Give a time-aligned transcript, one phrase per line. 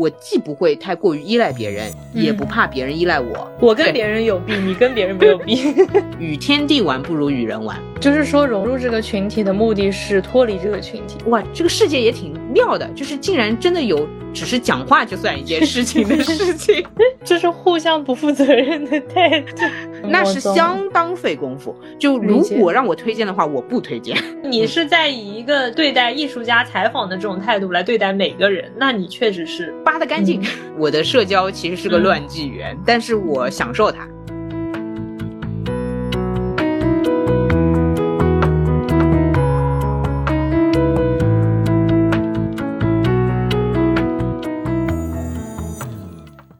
[0.00, 3.52] 我既不会太过于依赖别人，也不怕别人依赖我。
[3.60, 5.74] 我跟别人有弊，你跟别人没有弊。
[6.18, 11.18] 与天地玩不如与人玩，就是说融入这个群体的目的是脱离这个群体。
[11.26, 16.82] 哇，这个世界也挺妙的，就是竟然真的有只是讲话就算一件事情的事情，
[17.22, 19.66] 这是互相不负责任的态度，
[20.10, 21.74] 那是相当费功夫。
[21.98, 24.16] 就如果让我推荐的话，我不推荐。
[24.42, 30.42] 你是在以一个对待艺术家采访的这种态度来对待每个人，那你确实是扒得干净。
[30.76, 34.08] 我的社交其实是个乱纪元，但是我享受它。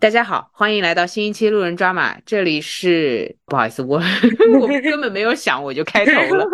[0.00, 2.18] 大家好，欢迎来到新一期路人抓马。
[2.24, 4.00] 这里是不好意思，我
[4.58, 6.46] 我根本没有想，我就开头了。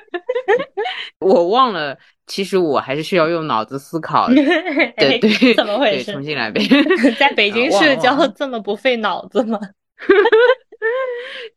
[1.20, 4.34] 我忘了，其实我还是需要用脑子思考的。
[4.98, 6.12] 对对，怎么回事？
[6.12, 6.60] 重新来呗。
[7.18, 9.58] 在北京社交这么不费脑子吗？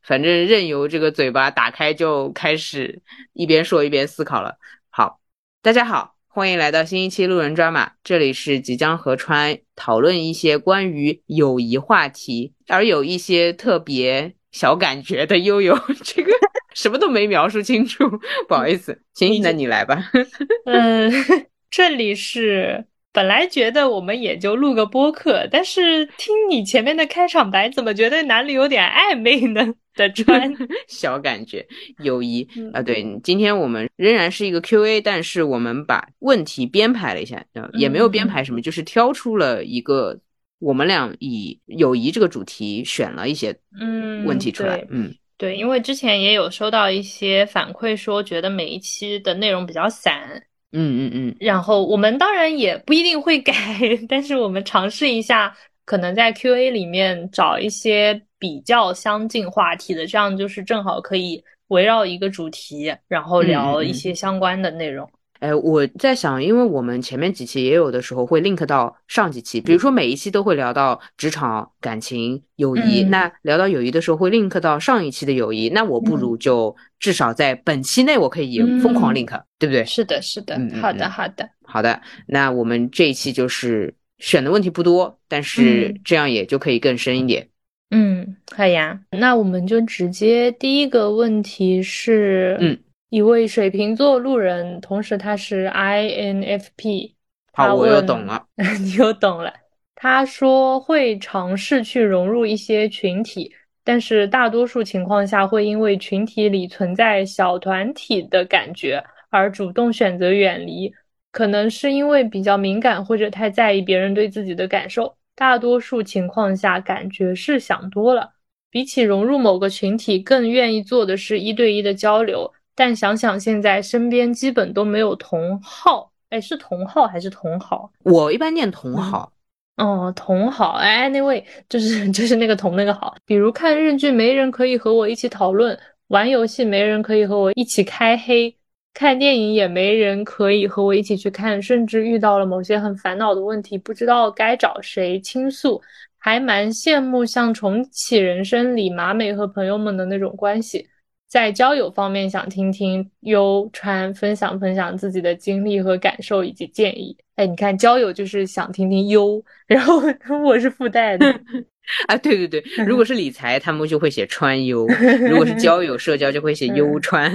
[0.02, 3.02] 反正任由这个嘴巴打开就开始
[3.34, 4.56] 一边说一边思考了。
[4.90, 5.20] 好，
[5.62, 6.16] 大家好。
[6.34, 16.32] 欢迎来到新一期路人抓马，这里是即将和川讨论一些关于友谊话题，而有一些特别小感觉的悠悠， 这个
[16.74, 18.10] 什么都没描述清楚，
[18.48, 20.02] 不好意思，行，那你来吧。
[20.64, 21.12] 嗯，
[21.70, 22.86] 这里是。
[23.14, 29.74] 本来觉得我们也就录个播客，但是听你前面的开场白，怎么觉得哪里有点暧昧呢？
[29.94, 30.50] 的川
[30.88, 31.68] 小感觉，
[32.02, 40.18] 友谊啊，对，今天我们仍然是一个 Q&A，但是我们把问题编排了一下，也没有编排什么，就是挑出了一个
[40.60, 50.42] 我们俩以友谊这个主题选了一些嗯问题出来，嗯，对，因为之前也有收到一些反馈，说觉得每一期的内容比较散。
[50.74, 53.54] 嗯嗯嗯，然后我们当然也不一定会改，
[54.08, 55.56] 但是我们尝试一下，
[55.86, 65.10] 可能在 Q&A 里面找一些比较相近话题的，这样就是正好可以围绕一个主题，然后聊一些相关的内容。
[65.42, 73.02] 哎，我在想，因为我们前面几期也有的时候会 link 到上几期，比如说每一期都会聊到职场、感情、友谊。
[73.06, 79.84] 那聊到友谊的时候会 link 到上一期的友谊，那我不如就至少在本期内我可以疯狂 link，对不对？
[79.84, 80.62] 是的，是的。
[80.80, 82.00] 好的，好的，好的。
[82.28, 87.48] 那我们这一期就是选的问题不多，但是这样也就可以更深一点。
[87.90, 89.00] 嗯，好呀。
[89.10, 92.78] 那我们就直接第一个问题是，嗯。
[93.12, 97.12] 一位水瓶座路人，同时他是 INFP。
[97.52, 98.46] 好，我又懂了，
[98.80, 99.54] 你又懂了。
[99.96, 110.90] 他说会尝试去融入一些群体，但是大多数情况下会因为群体里存在小团体的感觉而主动选择远离。
[111.34, 115.14] 可能是因为比较敏感或者太在意别人对自己的感受。
[115.36, 118.32] 大多数情况下，感觉是想多了。
[118.70, 122.54] 比起融入某个群体，更愿意做的是一对一的交流。
[122.82, 127.92] 但想想现在身边基本都没有同好，哎，是同好还是同好？
[128.06, 129.32] 我一般念同好。
[129.78, 133.16] 哦，同好，哎，那位就是 就是那个同那个好。
[133.24, 135.78] 比如看日剧，没人可以和我一起讨论；
[136.08, 138.52] 玩游戏，没人可以和我一起开黑；
[138.96, 141.62] 看电影，也没人可以和我一起去看。
[141.62, 145.80] 甚至遇到了某些很烦恼的问题，不知道该找谁倾诉，
[146.18, 150.88] 还蛮羡慕像《重启人生》里马美和朋友们的那种关系。
[151.32, 157.16] 在交友方面，想听听优川分享分享自己的经历和感受以及建议。
[157.38, 160.04] 哎，你看，交友就是想听听优，然后
[160.44, 161.26] 我是附带的。
[162.08, 164.86] 啊，对对对，如果是理财，他们就会写川优；
[165.30, 167.32] 如果是交友社交，就会写优川。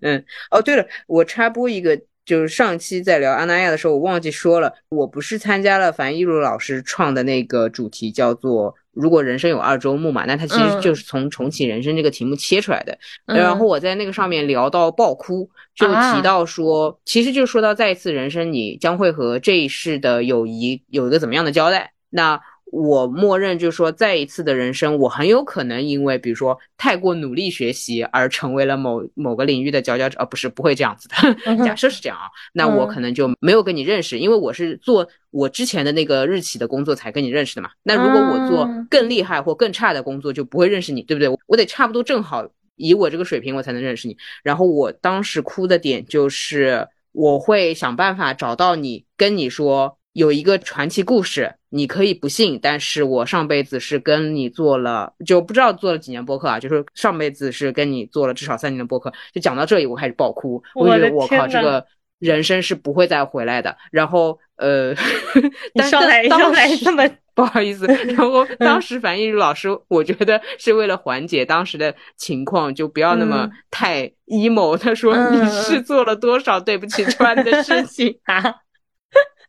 [0.00, 8.74] 嗯，哦，对了，我插播一个，就是上期在聊阿那亚的时候，我忘记说了，我不是参加了樊一茹老师创的那个主题，叫做。
[8.94, 12.96] 如果人生有二周目嘛，那它其实就是从重启人生这个题目切出来的。
[13.26, 21.92] 然后我在那个上面聊到爆哭，就提到说，其实就说到再一次人生，你将会和这一世的友谊有一个怎么样的交代？
[22.10, 22.40] 那。
[22.74, 31.14] 我默认就是说，再一次的人生，我很有可能因为比如说太过努力学习而成为了某某个领域的佼佼者，呃，不是不会这样子的。
[31.64, 37.70] 假设是这样啊，那我可能就没有跟你认识，因为我是做我之前的那个日企的工作才跟你认识的嘛。
[37.84, 41.28] 那如果我做更厉害或更差的工作，就不会认识你，对不对？
[41.46, 42.44] 我得差不多正好
[42.74, 44.16] 以我这个水平，我才能认识你。
[44.42, 49.96] 然后我当时哭的点就是，我会想办法找到你，跟你说。
[50.14, 61.84] 有一个传奇故事，你可以不信，但是我上辈子是跟你做了，就不知道做了几年播客啊，就是上辈子是跟你做了至少三年的播客，就讲到这里我开始爆哭，我觉得我靠这个
[62.18, 63.76] 人生是不会再回来的。
[63.90, 64.94] 然后呃，
[65.74, 74.78] 但上来但上来当时这么 不好意思， 然后当时樊亦茹老师，我觉得是为了缓解当时的情况，就不要那么嗯太 emo。
[74.78, 78.16] 他说嗯你是做了多少对不起川的事情。
[78.22, 78.54] 啊，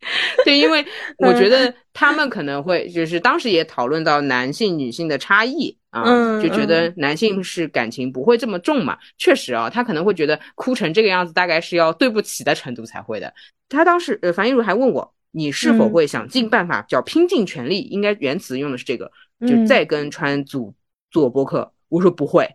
[0.45, 0.85] 对，因为
[1.19, 8.97] 我觉得他们可能会就是当时也讨论到男性女性的差异啊，嗯就觉得男性是感情不会这么重嘛。
[9.17, 13.33] 确实啊，他可能会觉得哭成这个样子，大概是要对不起的程度才会的。
[13.69, 19.11] 他当时呃，樊亦茹还问我，你是否嗯会想尽办法，叫拼尽全力，应该原词用的是这个，
[19.41, 20.73] 就嗯再跟川组
[21.09, 21.71] 做播客。
[21.89, 22.47] 我说不会，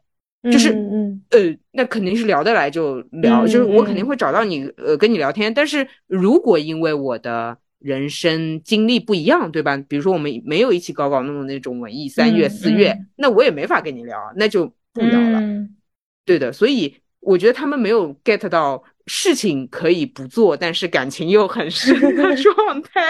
[0.45, 1.39] 就是嗯呃，
[1.73, 5.53] 那肯定是聊得来就聊，嗯就是我肯定嗯会找到你，呃，跟你聊天。
[5.53, 9.77] 但是如果因为我的人生经历不一样，对吧？
[9.89, 15.41] 比如说我们没有一起搞搞弄弄那种文艺三月、嗯四月，嗯那我也没法跟你聊啊，那就不聊了。
[15.41, 15.77] 嗯
[16.25, 23.01] 对的，所以我觉得他们没有 get 到事情可以不做，但是感情又很深的 状态。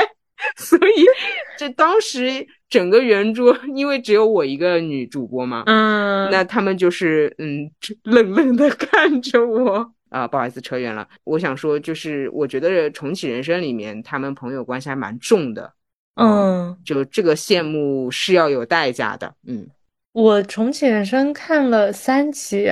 [0.57, 1.05] 所以
[1.59, 7.71] 这当时整个圆桌， 因为只有我一个女主播嘛，嗯，那他们就是嗯，
[8.05, 11.07] 冷冷的看着我啊，不好意思扯远了。
[11.25, 15.73] 我想说，就是我觉得重启人生里面，他们朋友关系还蛮重的。
[16.15, 19.35] 嗯，就这个羡慕是要有代价的。
[19.47, 19.67] 嗯
[20.13, 22.65] 我重启人生看了三期，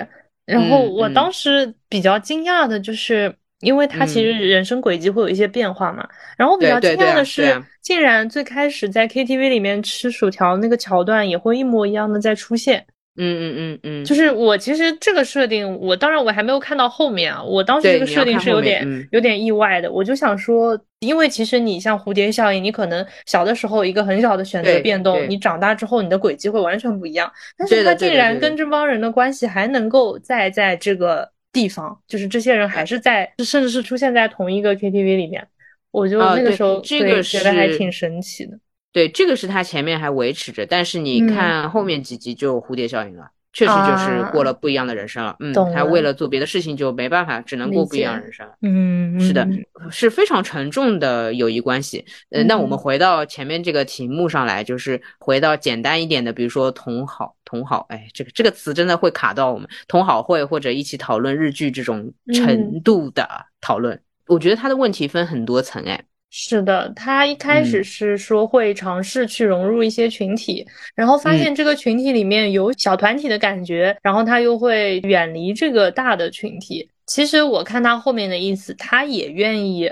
[0.45, 6.07] 然后我当时比较惊讶的就是，因为他其实人生轨迹会有一些变化嘛，
[6.37, 12.87] 然后我比较惊讶的是啊，竟然最开始在 KTV 里面吃薯条那个桥段也会一模一样的再出现。
[13.21, 19.05] 嗯嗯嗯嗯，就是我其实这个设定，我当然我还没有看到后面啊，我当时这个设定是有点嗯。
[19.11, 35.47] 有点意外的，我就想说，因为其实你像蝴蝶效应，你可能小的时候一个很小的选择变动，你长大之后你的轨迹会完全不一样，但是他竟然跟这帮人的关系还能够再在这个地方，就是这些人还是在，甚至是出现在同一个 KTV 里面，
[35.91, 38.59] 我就那个时候这个对觉得还挺神奇的。
[38.93, 43.31] 对，这个是他前面还维持着，但是你嗯看后面几集就蝴蝶效应了。
[43.51, 48.53] 确实就是过了不一样的人生了，嗯，他为了做别的事情就没办法，只能过不一样的人生了。
[48.63, 52.05] 嗯，是的嗯，是非常沉重的友谊关系。
[52.31, 62.35] 嗯，那我们嗯回到前面这个题目上来，就是回到简单一点的，比如说同好，同好，哎，这个这个词真的会卡到我们同好会或者一起讨论日剧这种嗯。
[62.35, 63.27] 程度的
[63.59, 63.99] 讨论。
[64.27, 67.85] 我觉得他的问题分很多层，哎，是的，他一开始嗯。
[67.85, 71.39] 是说会尝试去融入一些群体，然后发嗯。
[71.39, 76.91] 现这个群体里面有小团体的感觉，然后他又会远离这个大的群体。
[77.07, 79.91] 其实我看他后面的意思，他也愿意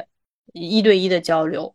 [0.52, 1.74] 一对一的交流，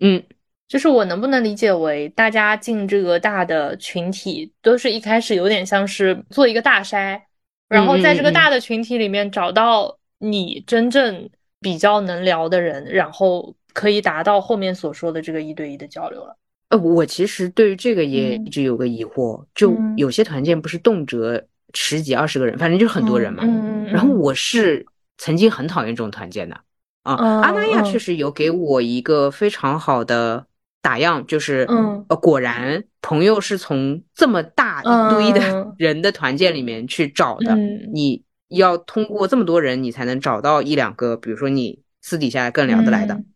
[0.00, 0.22] 嗯，
[0.72, 7.20] 就是我能不能理解为大家进这个大的群体，都是一开始有点像是做一个大筛，
[7.68, 11.28] 然后在这个大的群体里面找到你真正
[11.60, 16.34] 比较能聊的人，然后可以达到后面所说的这个一对一的交流了。
[16.70, 21.38] 呃，我其实对于这个也嗯一直有个疑惑，就嗯有些团建不是动辄
[21.74, 23.42] 十几二十个人，反正就是很多人嘛。
[23.44, 24.86] 嗯嗯嗯然后我是
[25.18, 26.58] 曾经很讨厌这种团建的
[27.02, 27.14] 啊。
[27.20, 30.46] 嗯阿那亚嗯确实有给我一个非常好的
[30.82, 37.54] 打样，就是嗯呃，果然朋友是从这么大一堆的嗯人的团建里面去找的。
[37.54, 43.14] 嗯你要通过这么多人，你才能找到一两个，比如说你私底下更聊得来的。
[43.14, 43.26] 嗯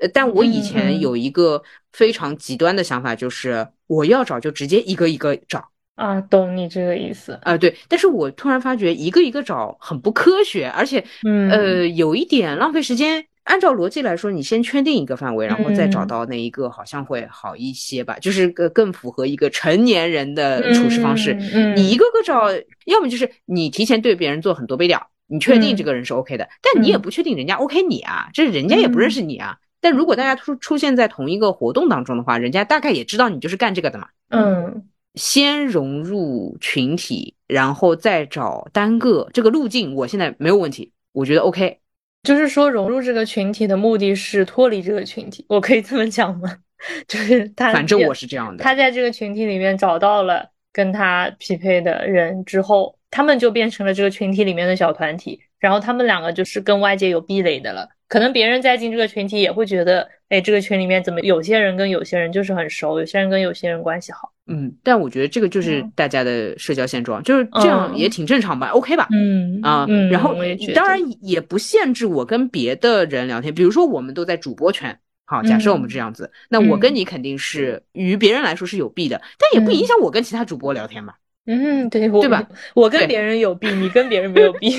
[0.00, 1.62] 呃，但我以前有一个
[1.92, 7.38] 非常极端的想法，就是我要找就直接一个一个找啊，懂你这个意思。
[7.42, 7.74] 啊、对。
[7.88, 13.24] 但是我突然发觉一个一个找很不科学，而且嗯呃有一点浪费时间。
[13.44, 21.36] 按照逻辑来说，你先圈定一个范围，然后再找嗯到那一个，好像会好一些吧，就是更更符合一个成年人的处事方式。
[21.52, 22.50] 嗯，你一个个找，
[22.86, 29.58] 要么就是你提前对别人做很多背调，你确定这个人是 OK 的，但你也嗯不确定人家 OK 你啊，这人家也不认识你啊。
[29.80, 34.08] 但如果大家出出现在同一个活动当中的话，人家大概也知道你就是干这个的嘛。
[34.30, 41.78] 嗯先融入群体，然后再找单个这个路径，我现在没有问题，我觉得 OK。
[42.24, 46.56] 就是说，融入这个群体的目的是脱离这个群体，我可以这么讲吗？
[47.06, 48.64] 就是他，反正我是这样的。
[48.64, 57.88] 他在这个群体里面找到了跟他匹配的人之后，他们就变成了这个群体里面的小团体，然后他们两个就是跟外界有壁垒的了。
[58.08, 64.32] 可能别人再进这个群体也会觉得，哎，这个群里面怎么有些人跟有些人就是很熟，有些人跟有些人关系好。
[64.48, 69.06] 嗯，但我觉得这个就是嗯大家的社交现状，就是这样嗯也挺正常吧、o k 吧？
[69.12, 70.34] 嗯啊，嗯，然后
[70.74, 81.14] 当然也不限制我跟别的人聊天，比如说我们都在主播圈，好，假设我们这样子，那我跟嗯你肯定是于别人来说是有弊的，但也不影响我跟其他主播聊天嘛。
[81.46, 82.44] 嗯，对，我对吧？
[82.74, 84.72] 我跟别人有弊，你跟别人没有弊。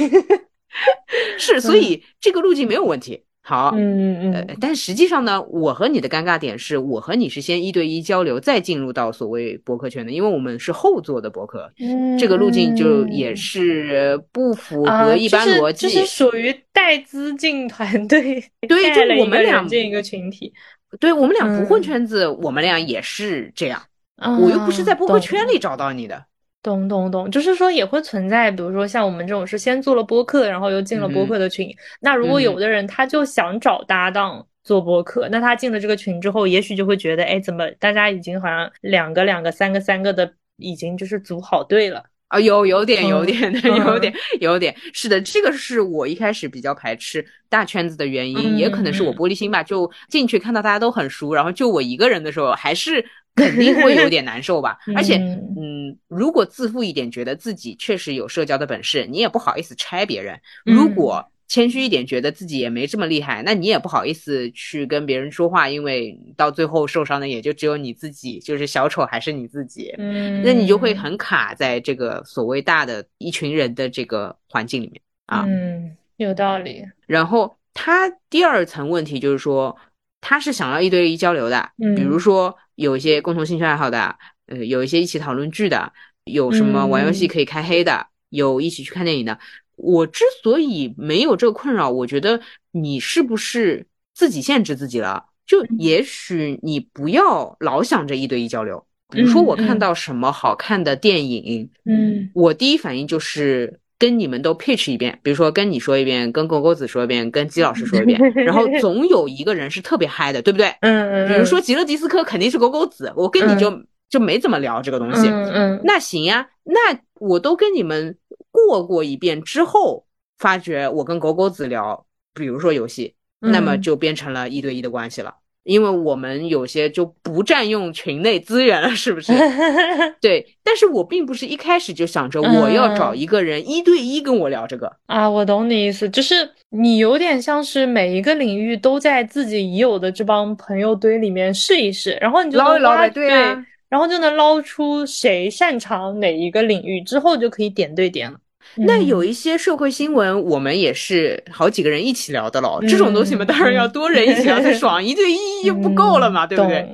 [1.40, 11.72] 是，所以这个路径没有问题好，嗯嗯呃嗯，，但实际上呢，我和你的尴尬点是我和你是先一对一交流，再进入到所谓博客圈的，因为我们是后做的博客，
[12.20, 15.86] 这个路径就也是不符合一般逻辑。
[15.86, 20.52] 就是就是属于带资进团队，对就我们俩人进一个群体。
[21.00, 23.80] 对我们俩不混嗯圈子，我们俩也是这样。
[24.16, 26.26] 啊我又不是在播客圈里找到你的。
[26.66, 31.70] 懂懂懂，就是说也会存在，比如说像我们这种是先做了播客，然后又进了播客的群。
[32.02, 42.04] 那如果嗯有的人他就想找搭档做播客，那他进了这个群之后，也许就会觉得，哎，怎么大家已经好像两个两个、三个三个的，已经就是组好队了。
[42.28, 49.62] 啊，有有点有嗯点的， 有点有点，是的，这个是我一开始比较排斥大圈子的原因，也可能是我嗯玻璃心吧。
[49.62, 53.04] 就进去看到大家都很熟，然后就我一个人的时候，还是
[53.36, 54.78] 肯定会有点难受吧。
[54.96, 60.40] 而且，嗯嗯，如果自负一点，觉得自己确实有社交的本事，你也不好意思拆别人。
[60.66, 69.94] 如嗯果谦虚一点，觉得自己也没这么厉害，那你也不好意思去跟别人说话，因为到最后受伤的也就只有你自己，就是小丑还是你自己。
[69.98, 75.46] 嗯，那你就会很卡在这个所谓大的一群人的这个环境里面啊。
[75.48, 76.84] 嗯，有道理。
[77.06, 79.78] 然后他第二层问题就是说，
[80.22, 84.16] 他是想要一对一交流的，比如嗯说有一些共同兴趣爱好的，
[84.48, 89.38] 呃，有一些一起讨论剧的，有什么玩游戏嗯可以开黑的，有一起去看电影的。
[89.76, 92.40] 我之所以没有这个困扰，我觉得
[92.72, 95.26] 你是不是自己限制自己了？
[95.46, 98.84] 就也许你不要老想着一对一交流。
[99.12, 110.74] 比如说，我看到什么好看的电影，嗯我第一反应就是跟你们都 pitch 一遍，比如说跟你说一遍，跟狗狗子说一遍，跟姬老师说一遍， 然后总有一个人是特别嗨的，对不对？
[110.82, 113.72] 嗯嗯，比如说极乐迪斯科肯定是狗狗子，我跟你就
[114.10, 115.28] 就没怎么聊这个东西。
[115.28, 118.18] 嗯嗯那行呀，那我都跟你们
[118.56, 120.06] 过过一遍之后，
[120.40, 125.36] 发觉我跟狗狗子聊，比如说游戏，那么嗯就变成了一对一的关系了。
[125.64, 129.34] 因为我们有些就不占用群内资源了，是不是？
[130.22, 134.96] 对，但是我并不是一开始就想着我要找一个人一对一跟我聊这个。
[135.08, 143.66] 啊，我懂你意思，就是你有点像是每一个领域都在自己已有的这帮朋友堆里面试一试，然后你就捞一捞呗，对啊。
[143.90, 148.38] 然后就能捞出谁擅长哪一个领域，之后就可以点对点了。
[148.76, 152.80] 那嗯有一些社会新闻，我们也是好几个人一起聊的咯。
[152.88, 156.88] 这种东西嘛，嗯当然要多人一起聊才爽，一对一 就不够了嘛，对不对？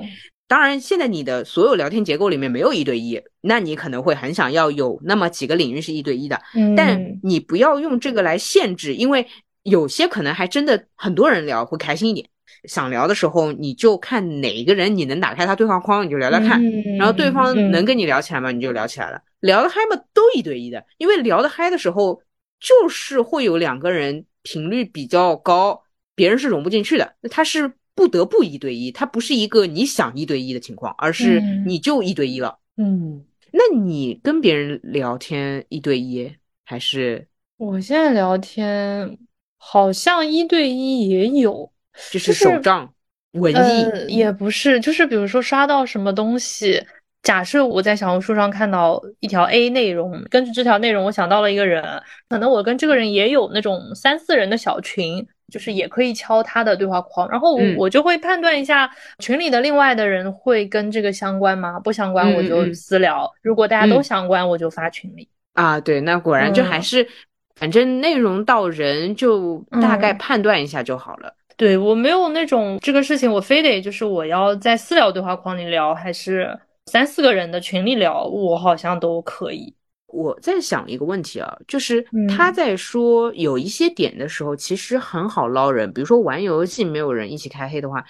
[0.48, 6.38] 当然，现在你的所有聊天结构里面没有一对一，那你可能会很想要有那么几个领域是一对一的，
[6.76, 9.26] 但嗯你不要用这个来限制，因为
[9.62, 12.26] 有些可能还真的很多人聊会开心一点。
[12.68, 18.52] 想聊的时候，你就看哪一个人你能打开他对话框，你就聊聊看，嗯然后对方嗯能跟你聊起来吗？
[18.52, 19.18] 你就聊起来了。
[19.42, 22.22] 聊得嗨嘛，都一对一的，因为聊得嗨的时候，
[22.58, 25.82] 就是会有两个人频率比较高，
[26.14, 32.58] 别人是融不进去的，那他是不得不一对一，他不是一个你想一对一的情况，而是嗯你就一对一了。
[32.76, 36.32] 嗯，那你跟别人聊天一对一
[36.64, 37.26] 还是
[37.58, 39.18] 我现在聊天
[39.58, 41.70] 好像一对一也有，
[42.10, 42.94] 就是就是手账
[43.32, 43.56] 文艺？
[43.56, 46.82] 呃，也不是，就是比如说刷到什么东西，
[47.22, 51.82] 假设我在小红书上看到一条 A 内容，根据这条内容，我想到了一个人，
[52.28, 61.78] 可能我跟这个人也有那种三四人的小群，就是也可以敲他的对话框，然后我嗯我就会判断一下群里的另外的人会跟这个相关吗？
[61.78, 65.28] 不相关我就嗯嗯嗯私聊，如果大家都嗯相关，我就发群里。
[65.54, 67.06] 啊，对，那果然就还嗯是，
[67.54, 71.32] 反正内容到人就大概嗯判断一下就好了。
[71.56, 76.58] 对，我没有那种这个事情，我非得就是我要在私聊对话框里聊，还是
[76.92, 79.74] 三四个人的群里聊，我好像都可以。
[80.08, 85.90] 我在想一个问题啊，就是嗯他在说有一些点的时候，其实很好捞人。
[85.90, 88.04] 比如说玩游戏没有人一起开黑的话，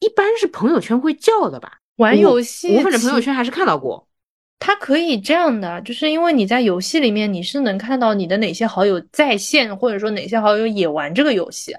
[0.00, 1.78] 一般是朋友圈会叫的吧？
[1.98, 4.04] 玩游戏，我反正朋友圈还是看到过。
[4.58, 11.72] 他可以这样的，就是因为你在游戏里面，你是能看到你的哪些好友在线，或者说哪些好友也玩这个游戏。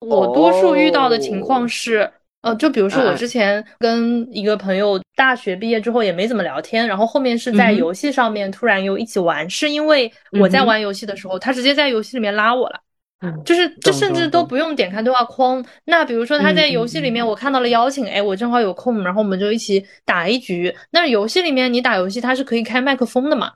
[0.00, 2.12] 我多数遇到的情况是，
[2.42, 12.80] 呃，就比如说我嗯之前跟一个朋友大学毕业之后也没怎么聊天，然后后面是在游戏上面突然又一起玩，是因为我在玩游戏的时候，他直接在游戏里面拉我了。
[13.22, 15.64] 嗯，就是这甚至都不用点开对话框。
[15.86, 20.72] 那比如说他在游戏里面，嗯我看到了邀请，哎，我正好有空，然后我们就一起打一局。
[20.90, 23.52] 那游戏里面你打游戏，它是可以开麦克风的嘛？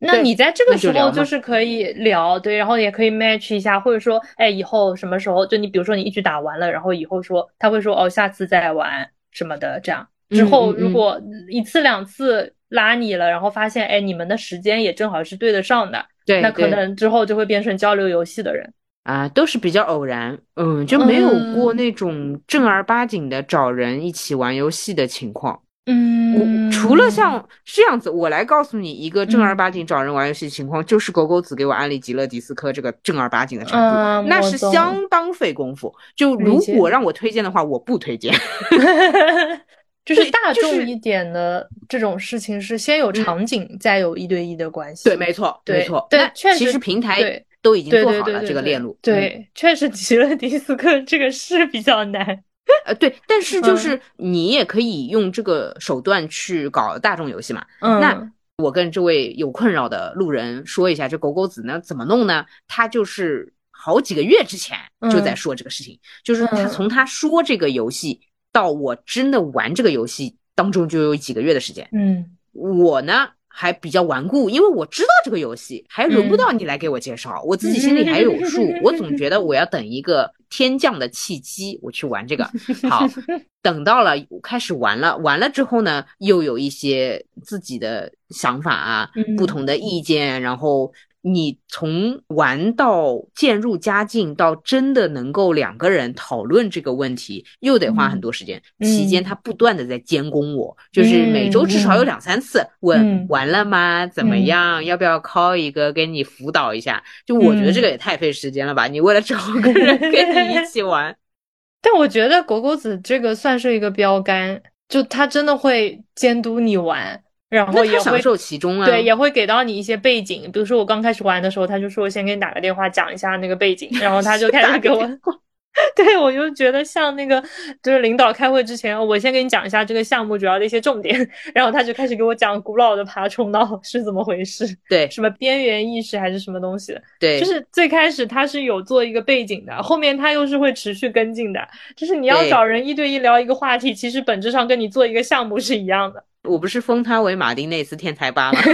[0.00, 10.06] 那你在这个时候就是可以聊，对，然后也可以 match 一下，或者说，哎，以后什么时候就你比如说你一局打完了，然后以后说他会说哦，下次再玩什么的，这样。
[10.30, 18.72] 之嗯后如果一次两次拉你了，然后发现哎你们的时间也正好是对得上的，对，那可能之后就会变成交流游戏的人。
[19.04, 25.58] 啊，都是比较偶然，嗯，就没有过那种正儿八经的找人一起玩游戏的情况。
[25.90, 35.90] 嗯，除了像这样子，我来告诉你一个正儿八经找人玩游戏情况，就是狗狗子给我安利极乐迪斯科这个正儿八经的产品，那是相当费功夫。
[36.14, 38.34] 就如果让我推荐的话，我不推荐。
[40.04, 45.08] 就是大众一点的这种事情是先有场景，再有一对一的关系。
[45.08, 46.06] 对，没错，没错。
[46.08, 48.98] 对，确实，其实平台都已经做好了这个链路。
[49.02, 52.42] 对，确实极乐迪斯科这个是比较难。
[52.84, 57.64] 呃，对，但是就是你也可以用这个手段去搞大众游戏嘛。
[57.80, 62.44] 嗯，那我跟这位有困扰的路人说一下，这狗狗子呢怎么弄呢？
[62.66, 64.76] 他就是好几个月之前
[65.10, 68.20] 就在说这个事情，就是他从他说这个游戏
[68.52, 71.88] 到我真的玩这个游戏当中就有几个月的时间。
[71.92, 73.28] 嗯，我呢。
[73.48, 78.72] 还比较顽固，因为我知道这个游戏，还轮不到你来给我介绍，我自己心里还有数。
[78.82, 82.44] 我总觉得我要等一个天降的契机，我去玩这个。
[82.88, 83.06] 好，
[83.62, 84.12] 等到了
[84.42, 90.92] 开始玩了，玩了之后呢，又有一些自己的想法啊，不同的意见，然后。
[91.20, 98.62] 你从玩到渐入佳境，到真的能够两个人讨论这个问题，又得花很多时间。
[98.80, 104.06] 期间他不断的在监工我，就是每周至少有两三次问完了吗？
[104.06, 104.84] 怎么样？
[104.84, 107.02] 要不要 call 一个给你辅导一下？
[107.26, 108.86] 就我觉得这个也太费时间了吧！
[108.86, 111.14] 你为了找个人 跟你一起玩，
[111.82, 117.22] 但我觉得狗狗子这个算是一个标杆，就他真的会监督你玩。
[117.48, 125.08] 然后也会享受其中啊，对，也会给到你一些背景，比如说我刚开始玩的时候，他就说先给你打个电话讲一下那个背景，然后他就 开始给我。
[125.94, 127.40] 对，我就觉得像那个，
[127.84, 131.16] 就是领导开会之前，我先给你讲一下这个项目主要的一些重点，
[131.54, 141.60] 然后他就开始给我讲古老的爬虫道是怎么回事，对，什么边缘意识还是什么东西，对，就是最开始他是有做一个背景的，后面他又是会持续跟进的，
[141.94, 146.24] 就是你要找人一对一聊一个话题，其实本质上跟你做一个项目是一样的。
[146.44, 148.60] 我不是封他为马丁内斯天才吧吗？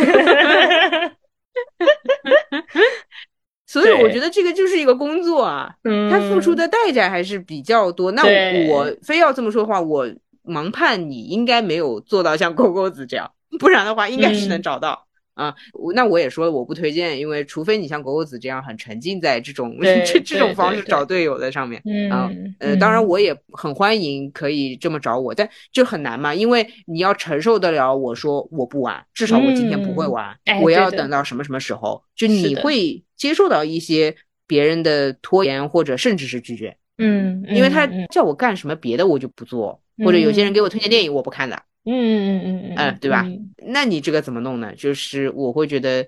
[3.67, 5.75] 所以我觉得这个就是一个工作啊，
[6.11, 8.13] 他付出的代价还是比较多。
[8.13, 8.23] 那
[8.69, 10.07] 我非要这么说的话，我
[10.45, 15.04] 盲判你应该没有做到像勾勾子这样，不然的话应该是能找到。
[15.35, 15.55] 啊，
[15.95, 34.15] 那我也说我不推荐，因为除非你像狗狗子这样很沉浸在这种这这种方式找队友的上面啊，呃，当然我也很欢迎可以这么找我，但就很难嘛，因为你要承受得了我说我不玩，至少我今天不会玩，我要等到什么什么时候，就你会接受到一些
[34.47, 41.61] 别人的拖延或者甚至是拒绝，嗯，因为他叫我干什么别的我就不做，或者有些人给我推荐电影我不看的。
[41.87, 43.27] 嗯嗯嗯嗯嗯，对吧？
[43.67, 44.75] 那你这个怎么弄呢？
[44.77, 46.07] 就是我会觉得，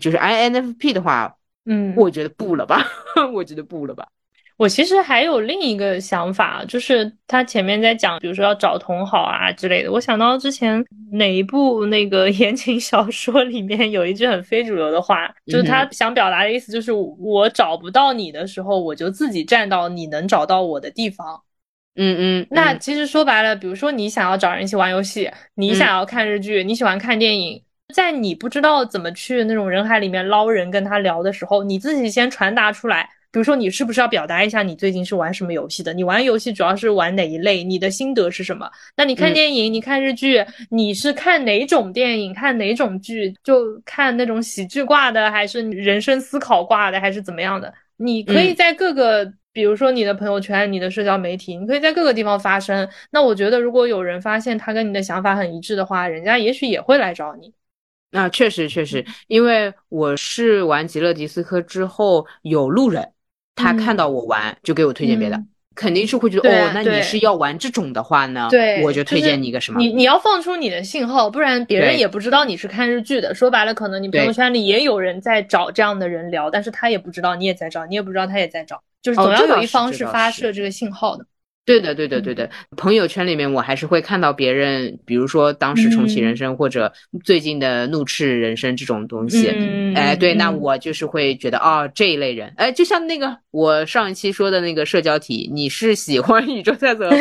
[0.00, 1.36] 就是 INFP 的话，
[1.66, 2.84] 嗯，我觉得不了吧，
[3.34, 4.08] 我觉得不了吧。
[4.56, 9.92] 我其实还有另一个想法，就是他前面在讲，比如说要找同好啊之类的。
[9.92, 21.40] 我想到之前哪一部那个言情小说里面有一句很非主流的话，就是他想表达的意思，就是我找不到你的时候，我就自己站到你能找到我的地方。
[22.00, 27.60] 嗯嗯，那其实说白了，比如说你想要找人一起玩游戏，你想要看日剧，你喜欢看电影，
[27.92, 33.08] 在你不知道怎么去那种人海里面捞人跟他聊的时候，你自己先传达出来。
[33.30, 35.92] 比如说你是不是要表达一下你最近是玩什么游戏的？
[35.92, 37.62] 你玩游戏主要是玩哪一类？
[37.62, 38.70] 你的心得是什么？
[38.96, 42.32] 那你看电影，你看日剧，你是看哪种电影？
[42.32, 43.34] 看哪种剧？
[43.44, 47.72] 就看那种喜剧挂的，还是人生思考挂的，还是怎么样的？
[47.98, 49.30] 你可以在各个。
[49.52, 52.88] 比如说你的朋友圈、你的社交媒体，你可以在各个地方发声。
[53.10, 57.52] 那我觉得，如果有人发现他跟你的想法很一致的话，人家也许也会来找你。
[58.10, 63.06] 那确实确实，因为我是玩极乐迪斯科之后，有路人
[63.54, 65.38] 他看到我玩，就给我推荐别的，
[65.74, 68.48] 肯定是会觉得哦，那你是要玩这种的话呢？
[68.50, 69.78] 对，我就推荐你一个什么？
[69.80, 73.34] 你你要放出你的信号，不然别人也不知道你是看日剧的。
[73.34, 78.82] 说白了，可能你朋友圈里也有人在找这样的人聊，但是他也不知道你也在找，你也不知道他也在找。
[79.02, 81.24] 就是总要有一方是发射这个信号的。
[81.64, 82.48] 对的，对的，对的。
[82.78, 86.90] 朋友圈里面我还是会看到别人，比如说当时重启人生或者
[87.22, 89.48] 最近的怒斥人生这种东西。
[89.94, 97.16] 哎，对，那我就是会觉得哦，这一类人，哎，就像那个我上一期说的那个社交体，你是喜欢宇宙探索的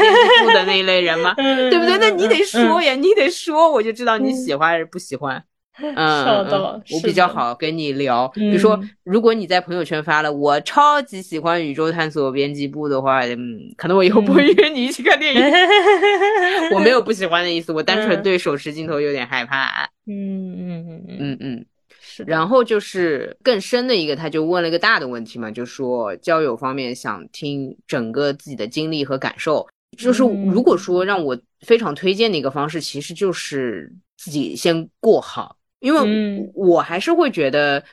[0.66, 1.34] 那一类人吗？
[1.36, 1.98] 对不对？
[2.00, 5.44] 那你得说呀，你得说，我就知道你喜欢还是不喜欢。
[5.96, 6.46] 嗯，
[6.92, 8.28] 我比较好跟你聊。
[8.30, 15.42] 比如说，如果你在朋友圈发了“我超级喜欢宇宙探索编辑部”的话，嗯，可能我以后不会约你一起看电影。
[16.74, 19.88] 我没有不喜欢的意思，我单纯对手持镜头有点害怕。
[20.08, 21.66] 嗯嗯嗯嗯嗯嗯。
[22.02, 22.24] 是。
[22.24, 29.68] 然后就是更深的一个，他就问了一个大的问题嘛，就说交友方面想听整个自己的经历和感受。
[29.98, 37.84] 就是如果说让我非常推荐的一个方式，其实就是自己先过好，因为我还是会觉得，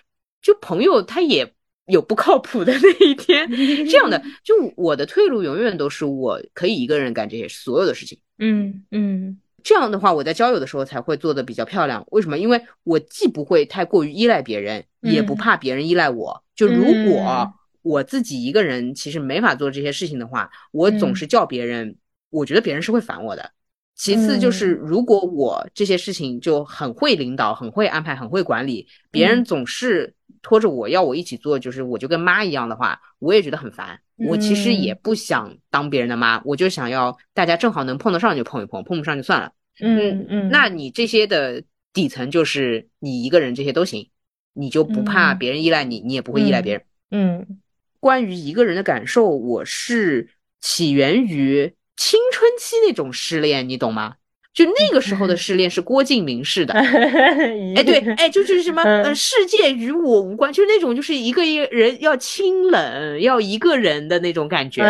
[0.40, 1.52] 就朋友他也
[1.86, 3.48] 有不靠谱的 那一天。
[3.86, 8.18] 这样的， 就我的退路永远都是我可以一个人干这些所有的事情。
[8.38, 12.04] 嗯嗯，这样的话，我在交友的时候才会做的比较漂亮。
[12.10, 12.38] 为什么？
[12.38, 16.42] 因为我既不会太过于依赖别人，也不怕别人依赖我。
[16.54, 21.96] 就如果我自己一个人其实没法做这些事情的话，我总是叫别人，
[22.30, 23.50] 我觉得别人是会烦我的。
[23.96, 33.98] 其次就是，如果我这些事情就很会领导、很会安排、很会管理，别人总是拖着我要我一起做，就是我就跟妈一样的话，我也觉得很烦。
[34.16, 39.52] 我其实也不想当别人的妈，我就想要大家正好能碰得上就碰一碰，碰不上就算了。
[39.80, 44.08] 嗯嗯，那你这些的底层就是你一个人这些都行，
[44.52, 46.84] 你就不怕别人依赖你，你也不会依赖别人。
[47.10, 47.60] 嗯。
[48.00, 50.28] 关于一个人的感受，我是
[50.60, 54.14] 起源于青春期那种失恋，你懂吗？
[54.52, 64.84] 就那个时候的失恋是郭敬明式的， 哎对，哎就就是什么呃世界与我无关，就是那种就是一个一个人要清冷，要一个人的那种感觉，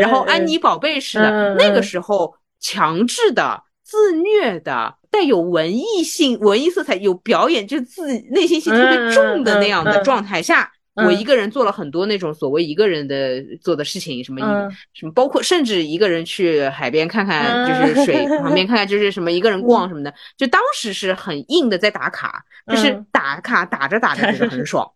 [0.00, 10.70] 然后安妮宝贝似的，那个时候强制的、自虐的、带有文艺性、文艺色彩、有表演，就自内心戏特别重的那样的状态下。
[11.04, 14.40] 我一个人做了很多那种所谓一个人的做的事情，什么
[14.92, 24.88] 什么，包括甚至一个人去海边看看，就是水旁边看看，就是什么一个人逛什么的，就当时是很硬的在打卡，就是打卡打着打着觉得很爽。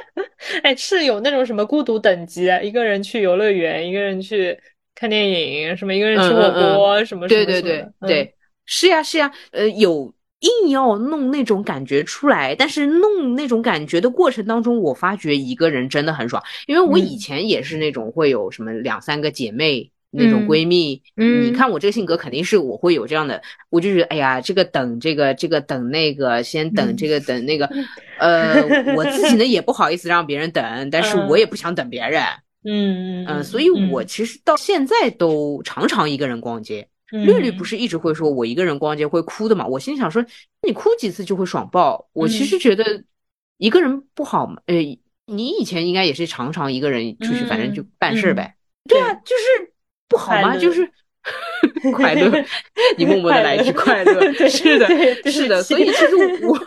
[0.62, 4.58] 哎，是有那种什么孤独等级，一个人去游乐园，一个人去
[4.94, 10.12] 看电影，什么一个人吃火锅，什么对对对对，是呀是呀，呃有。
[10.40, 16.42] 硬要弄那种感觉出来，但是弄那种感觉的过程当中，我发觉一个人真的很爽。
[16.66, 27.70] 因为我以前也是那种会有什么两三个姐妹那种闺蜜，嗯，你看我这个性格肯定是我会有这样的，我就觉得哎呀，这个等这个这个等那个，先等这个等那个，
[28.18, 28.62] 呃，
[28.96, 32.22] 我自己呢也不好意思让别人等，但是我也不想等别人，
[32.64, 36.88] 嗯嗯，所以我其实到现在都常常一个人逛街。
[37.10, 39.66] 绿绿不是一直会说我一个人逛街会哭的嘛？
[39.66, 40.24] 我心想说
[40.66, 42.08] 你哭几次就会爽爆。
[42.12, 43.04] 我其实觉得
[43.58, 44.60] 一个人不好嘛。
[44.66, 44.74] 呃，
[45.26, 48.54] 你以前应该也是常常一个人出去，反正就办事呗。
[48.88, 49.72] 对啊，就是
[50.08, 50.56] 不好吗？
[50.56, 50.88] 就是
[51.94, 52.44] 快乐，
[52.96, 54.32] 你默默的来一句快乐。
[54.48, 54.86] 是的，
[55.30, 55.62] 是的。
[55.62, 56.58] 所以其实我，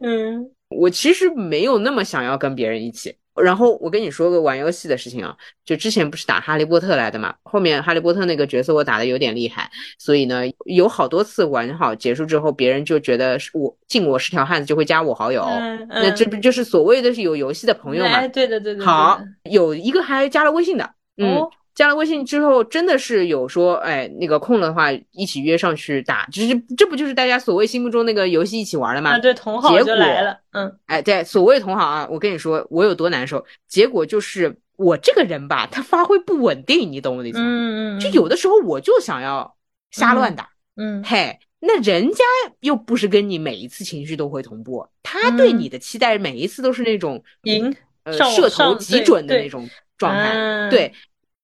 [0.00, 3.14] 嗯，我其实没有那么想要跟别人一起。
[3.34, 15.44] 然后我跟你说个玩游戏的事情啊，就之前不是打哈利波特来的嘛，后面哈利波特那个角色我打的有点厉害，所以呢有好多次玩好结束之后，别人就觉得是我敬我是条汉子，就会加我好友，
[15.88, 18.26] 那这不就是所谓的是有游戏的朋友嘛？
[18.28, 18.84] 对的对的。
[18.84, 21.40] 好，有一个还加了微信的，嗯。
[21.74, 29.12] 加了微信之后，真的是有说，哎，那个空了的话，一起约上去打，就是这不就是大家所谓心目中那个游戏一起玩的吗？
[29.12, 33.44] 啊，对，同好就来了，嗯，哎，对，所谓同好啊，我跟你说，我有多难受。
[33.68, 37.44] 结果就是我这个人吧，他发挥不稳定，你懂我的意思吗？
[37.46, 39.56] 嗯嗯，就有的时候我就想要
[39.92, 42.24] 瞎乱打，嗯，嘿，那人家
[42.60, 50.92] 又不是跟你每一次情绪都会同步，他对你的期待每一次都是那种赢，呃，射头极准的那种状态，对。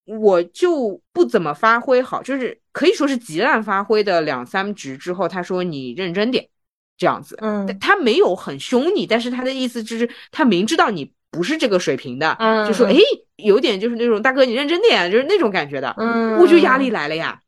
[0.07, 6.49] 我就不怎么发挥好，就是可以说是极烂发挥的两三局之后，他说你认真点，
[6.97, 7.37] 这样子。
[7.41, 12.97] 嗯，他没有很凶你，但是他的意思就是他明知道你不是这个水平的，嗯，就说哎，
[13.37, 15.93] 有点就是那种大哥你认真点，就是那种感觉的。
[15.99, 17.41] 嗯，我就压力来了呀。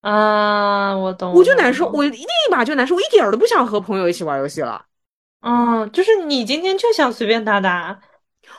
[0.00, 1.32] 啊，我懂。
[1.32, 2.18] 我就难受，我立
[2.50, 4.84] 马就难受，我一点都不想和朋友一起玩游戏了。
[5.42, 8.00] 嗯，就是你今天就想随便打打。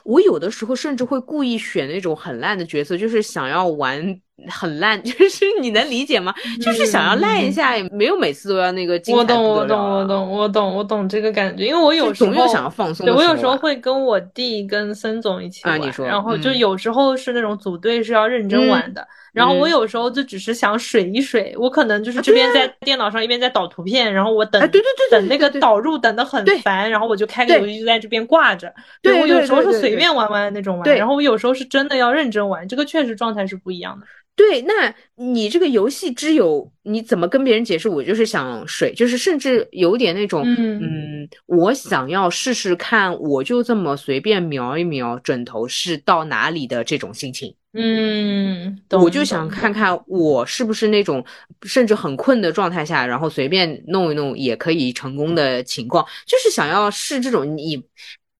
[0.03, 6.33] 我有的时候甚至会故意选那种很烂的角色，就是想要玩很烂， 就是你能理解吗？
[6.61, 8.93] 就是想要烂一下，也没有每次都要那个。
[9.07, 13.05] 我懂，我懂，我懂，我懂，我懂这个感觉，因为我有时候总有想要放松。
[13.05, 19.07] 对，我有时候会跟我弟跟森总一起玩，然后就有时候是那种组队是要认真玩的。
[19.33, 28.71] 然后我有时候就只是想水一水，我可能就是这边在电脑上一边在导图片，然后我等，对对对，等那个导入等的很烦，然后我就开个游戏就在这边挂着。
[29.01, 34.05] 对我有时候是随便玩玩的那种玩，然后我有时候是真的要认真玩，这个确实状态是不一样的。
[34.35, 37.87] 对，那你这个游戏之友，你怎么跟别人解释？
[37.87, 47.55] 我就是想水，就是甚至有点那种，嗯，我想要试试看，我就这么随便瞄一瞄准头是到哪里的这种心情。
[47.73, 51.25] 嗯，我就想看看我是不是那种
[51.63, 57.83] 甚至很困的状态下，然后随便弄一弄也可以成功的情况，就是想要试这种你。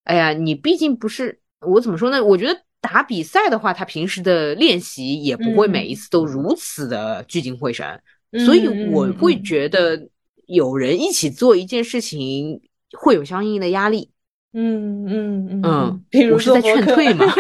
[0.04, 2.24] 哎呀，你毕竟不是我怎么说呢？
[2.24, 8.00] 我觉得打比赛的话，他平时的练习也不会每一次都如此的聚精会神，
[8.46, 10.10] 所以我会觉得
[10.46, 12.62] 有人一起做一件事情
[13.00, 14.12] 会有相应的压力。
[14.52, 17.26] 嗯嗯嗯嗯，比如我是在劝退嘛。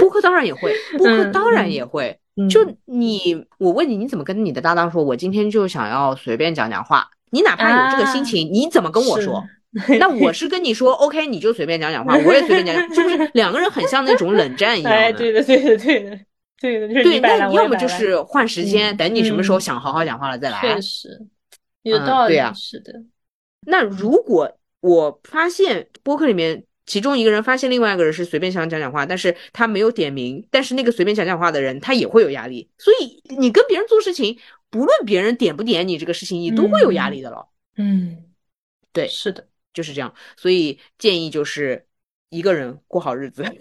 [0.00, 2.18] 播客当然也会，播客当然也会。
[2.48, 5.04] 就你，我问你，你怎么跟你的搭档说？
[5.04, 7.06] 我今天就想要随便讲讲话。
[7.30, 9.44] 你哪怕有这个心情，你怎么跟我说？
[9.98, 13.30] 那我是跟你说，OK，你就随便讲讲话，我也随便讲，是不是？
[13.34, 14.98] 两个人很像那种冷战一样的。
[14.98, 16.18] 哎，对的，对的，对的，
[16.60, 16.88] 对的。
[17.02, 20.60] 对，那要么就是换时间，等你什么时候想好好讲话了再来。
[20.62, 21.26] 确实，
[21.82, 22.32] 有道理。
[22.32, 23.02] 对呀，是的。
[23.66, 26.64] 那如果我发现播客里面。
[26.90, 34.36] 其中一个人发现另外一个人是随便想讲讲话，但是他没有点名，但是那个随便讲讲话的人他也会有压力，所以你跟别人做事情，
[34.70, 37.46] 不论别人点不点你这个事情，你都会有压力的了。
[37.76, 38.24] 嗯，
[38.92, 40.12] 对，是的，就是这样。
[40.36, 41.86] 所以建议就是
[42.28, 43.44] 一个人过好日子。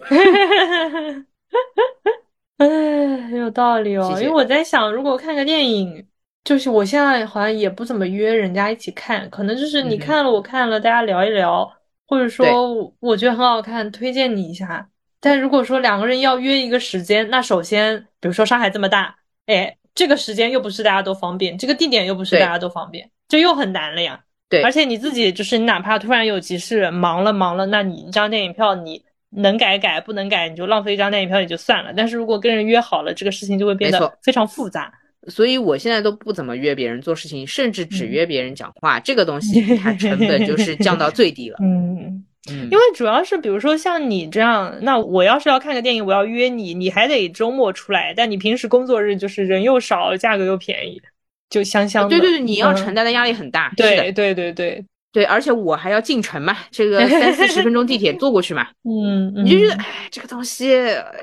[2.57, 4.17] 哎，有道理哦。
[4.19, 6.03] 因为我在想，如果看个电影，
[6.43, 11.71] 就是我现在好像也不怎么约人家一起看，可能就是你看了我看了，大家聊一聊。
[12.09, 14.89] 或者说，我觉得很好看，推荐你一下。
[15.19, 24.19] 但如果说两个人要约一个时间，那首先，比如说上海这么大，哎，这个时间又不是大家都方便，这个地点又不是大家都方便，这又很难了呀。
[24.49, 31.93] 对，而且你自己就是你，哪怕突然有急事，忙了忙了，那你一张电影票你能改改，不能改你就浪费一张电影票也就算了。
[31.95, 34.91] 但是如果跟人约好了，这个事情就会变得非常复杂。
[35.27, 38.99] 所以我现在都不怎么约别人做事情，甚至只约别人讲话。
[38.99, 41.57] 这个东西它成本就 是降到最低了。
[41.61, 48.13] 嗯嗯，因为主要是比如说像你这样，那我要是要看个电影，我要约你，你还得周末出来。
[48.15, 51.01] 但你平时工作日就是人又少，价格又便宜，
[51.49, 52.09] 就香香的。
[52.09, 53.71] 对对对，你要承担的压力很大。
[53.75, 58.67] 对对对对对，而且我还要进城嘛，这个三四十分钟地铁坐过去嘛。
[58.89, 60.73] 嗯，你就觉得哎，这个东西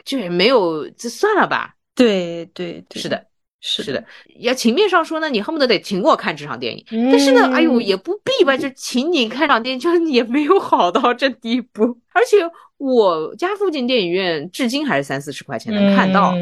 [0.05, 1.75] 就也没有，就算了吧。
[1.95, 3.25] 对对对，是的。
[3.61, 4.05] 是的，
[4.41, 6.85] 要情面上说呢，你恨不得得请我看这场电影。
[7.11, 11.83] 但是呢，哎呦，也不必吧，就请你看场电影，就是也没有好到这地步。
[12.13, 12.39] 而且
[12.77, 16.33] 我家附近电影院至今还是三四十块钱能看到，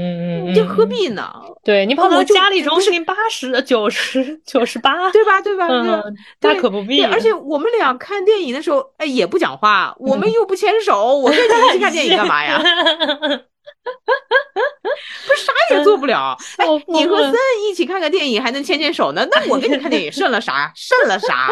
[0.54, 1.32] 这何必呢？
[1.62, 5.40] 对你跑到家里中心八十九十九十八，对吧？
[5.40, 5.66] 对吧？
[5.68, 6.02] 嗯，
[6.40, 7.02] 大可不必。
[7.04, 12.60] 而且我们俩看电影的时候，哎，也不讲话，我们又不牵手，我跟你一起看电影干嘛呀？
[15.26, 17.34] 不是啥也做不了，哎，你和森
[17.68, 20.72] 一起看个电影还能牵牵手呢，那我跟你看电影剩了啥？
[20.74, 21.50] 剩了啥？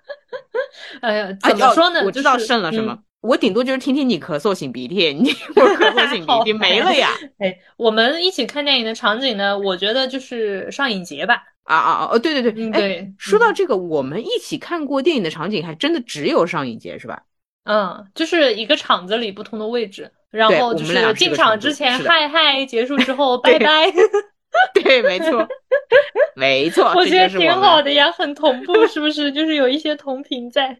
[1.02, 2.02] 哎呀，怎么说呢？
[2.04, 7.10] 我知道剩了什么，我顶多就是听听你咳嗽擤鼻涕，你我咳嗽擤鼻涕没了呀。
[7.38, 11.42] 哎，我们一起看电影的场景呢，我觉得就是上影节吧。
[11.64, 12.08] 啊啊啊！
[12.12, 17.24] 哦，对对对，哎，说到这个，我们一起看过电影的场景，还真的只有上影节，是吧？
[17.64, 20.10] 嗯，就是一个场子里不同的位置。
[20.30, 23.92] 然后就是进场之前嗨嗨，结束之后 拜拜。
[24.72, 25.46] 对，没错，
[26.34, 26.92] 没错。
[26.94, 29.30] 我觉得挺好的呀，很同步，是不是？
[29.30, 30.78] 就是有一些同频在。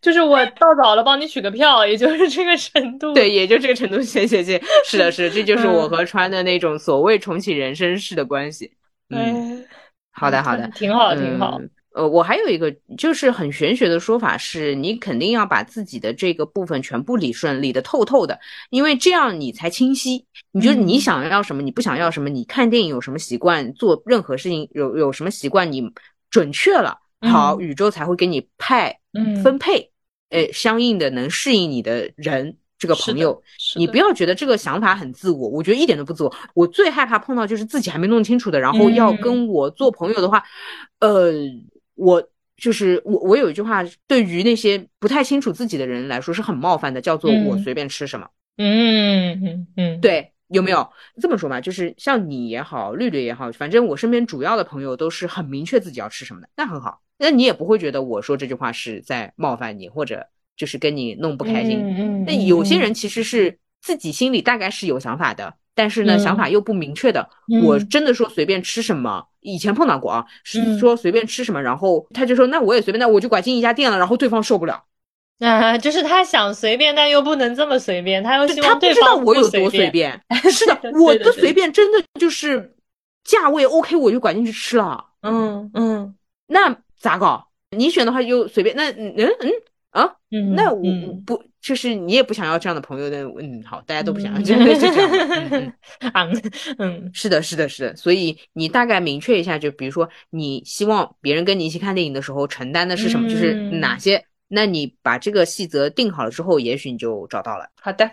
[0.00, 3.12] 就是我到早了，帮你取个票，也就是这个程度。
[3.14, 4.00] 对，也就这个程度。
[4.00, 8.72] 谢谢谢，是的，是，这就是我和川的那种所谓重启人生式的关系。
[9.10, 9.64] 嗯，
[10.10, 11.60] 好的，好的，挺好，挺好。
[11.94, 18.36] 呃，我还有一个就是很玄学的说法，是你肯定要把自己的这个部分全部理顺，理得透透的，
[18.70, 20.26] 因为这样你才清晰。
[20.50, 25.88] 你觉得你想要什么，你不想要什么，你看电影有什么习惯，做任何事情有有什么习惯，你
[26.30, 28.98] 准确了，好，宇宙才会给你派
[29.44, 29.88] 分配，
[30.30, 32.56] 呃，相应的能适应你的人。
[32.76, 33.40] 这个朋友，
[33.78, 36.36] 你不要觉得这个想法很自我，我觉得一点都不自我。
[36.54, 40.42] 我最害怕碰到就是自己还没弄清楚的，然后要跟我做朋友的话，
[40.98, 41.32] 呃。
[41.94, 42.22] 我
[42.56, 48.28] 就是我，我有一句话，对于那些不太清楚自己的人来说是很冒犯的，叫做“我随便吃什么”。
[48.58, 50.88] 嗯嗯嗯，对，有没有
[51.20, 51.60] 这么说嘛？
[51.60, 57.00] 就是像你也好，绿绿也好，反正我身边主要的朋友都是很明确自己要吃什么的，那很好。
[57.18, 60.26] 那你也不会觉得我说这句话是在冒犯你，或者
[60.56, 62.24] 就是跟你弄不开心。
[62.26, 65.54] 那有些人其实是自己心里大概是有想法的。
[65.76, 67.28] 但是呢，想法又不明确的，
[67.64, 74.82] 我真的说随便吃什么，以前碰到过啊，是说随便吃什么，然后他就说那我也随便，那我就拐进一家店了，然后对方受不了，
[75.38, 80.18] 啊， 就是他想随便，但又不能这么随便，他又他不知道我有多随便，
[80.50, 82.74] 是的，我的随便真的就是
[83.22, 86.14] 价位 OK，我就拐进去吃了，嗯嗯，
[86.46, 87.48] 那咋搞？
[87.76, 89.52] 你选的话就随便，那嗯嗯
[89.90, 90.16] 啊，
[90.54, 90.82] 那我
[91.26, 91.42] 不。
[91.64, 95.72] 就是你也不想要这样的朋友的，嗯，好，大家都不想要，真的就这样。
[96.12, 96.42] 嗯
[96.76, 97.96] 嗯，是的，是的，是的。
[97.96, 107.66] 所以你大概明确一下，就比如说你希望别人跟你一起看电影的时候承担的是什么，就是哪些那你把这个细则定好了之后，也许你就找到了。
[107.80, 108.04] 好的，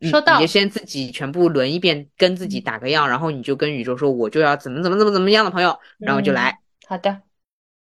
[0.00, 6.58] 嗯收到你就先自己全部轮一遍，跟自己打个样，然后你就跟宇宙说，我就要怎么怎么怎么怎么样的朋友，然后就来。
[6.86, 7.22] 好的，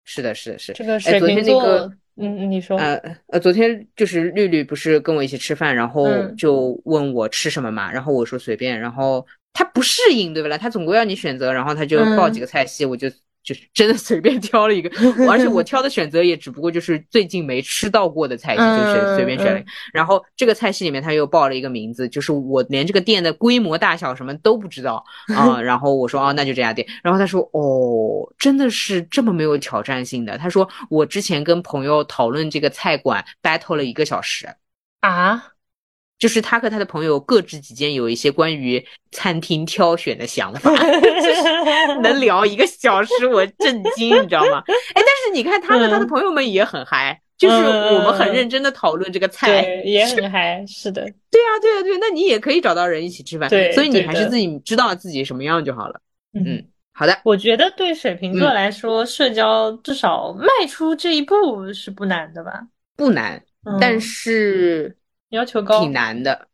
[0.06, 0.74] 是的，是的，是。
[0.74, 2.96] 这个水瓶座，天那个，嗯，嗯你说，呃
[3.28, 6.36] 呃，昨天就是绿绿不是跟我一起吃饭，然后嗯。
[6.38, 10.58] 就问我吃什么嘛，然后我说随便，然后他不适应，对不啦？
[10.58, 12.34] 他总归要你选择，然后他就报嗯。
[12.34, 13.10] 几个菜系，我就
[13.50, 14.90] 就是真的随便挑了一个，
[15.28, 19.72] 而且我挑的选择也只不过就是最近没吃到过的菜系，就是随便选了一嗯个。
[19.92, 25.04] 然后这个菜系里面他又报了一个名字，就是我连这个店的规模大小什么都不知道
[25.36, 26.88] 啊、然后我说哦，那就这家店。
[27.02, 30.38] 然后他说哦，真的是这么没有挑战性的。
[30.38, 34.48] 他说我之前跟朋友讨论这个菜馆 battle 了一个小时。
[35.02, 35.54] 啊，
[36.20, 41.42] 就是他和他的朋友各执己见，有一些关于餐厅挑选的想法， 就是
[42.04, 44.62] 能聊一个小时，我震惊，你知道吗？
[44.68, 49.62] 哎，但是你看他和他的嗯朋友们也很嗨，就是我们很认真的讨论这个菜。
[49.62, 51.02] 对，也很嗨，是的，
[51.32, 56.02] 对啊，对啊，对啊，那你也可以找到人一起吃饭，对所以你还是自己知道自己什么样就好了。
[56.34, 62.68] 嗯，好的，我觉得对水瓶座嗯来说，社交至少迈出这一步是不难的吧？
[62.98, 64.94] 不难，嗯但是
[65.30, 66.48] 要求高挺难的。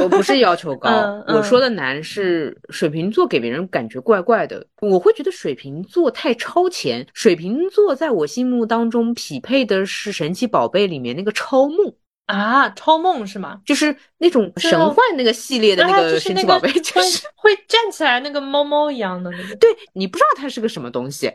[0.00, 4.64] 我不是要求高， 嗯嗯我说的难是水瓶座给别人感觉怪怪的。
[4.80, 7.04] 我会觉得水瓶座太超前。
[7.12, 11.92] 水瓶座在我心目当中匹配的是神奇宝贝里面那个超梦，
[12.26, 13.60] 啊，超梦是吗？
[13.66, 21.32] 就是那种神幻那个系列的那啊个神奇宝贝，就会是会站起来那个猫猫一样的那个对你不知道它是个什么东西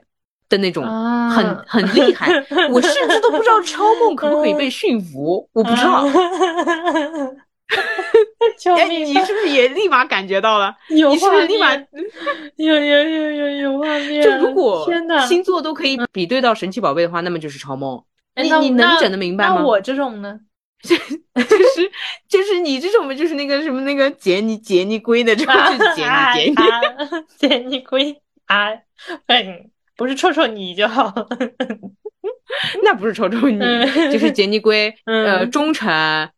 [0.50, 0.84] 的那种。
[0.84, 2.32] 啊，很很厉害，
[2.72, 5.92] 我甚至都不知道超梦可不可以被驯服，我不知道。
[5.92, 6.04] 啊
[8.58, 8.88] 救哎，啊！
[8.88, 10.74] 你是不是也立马感觉到了？
[10.88, 11.76] 有你是不是立马，
[12.56, 14.24] 有有有有有画面。
[14.24, 14.90] 就如果
[15.28, 18.02] 星座都可以比对到神奇宝贝的话，那么就是超梦。
[18.38, 19.56] 你你能整得明白吗？
[19.60, 20.40] 那我这种呢？
[20.82, 21.20] 就是
[22.30, 26.56] 就是你这种就是那个什么那个杰尼杰尼龟的这种，就是杰尼杰尼。
[26.56, 26.82] 啊，
[27.38, 28.70] 杰尼龟啊，
[29.26, 31.14] 嗯，不是臭臭你就好。
[32.84, 35.90] 那不是臭臭你，嗯就是杰尼龟， 呃，嗯忠诚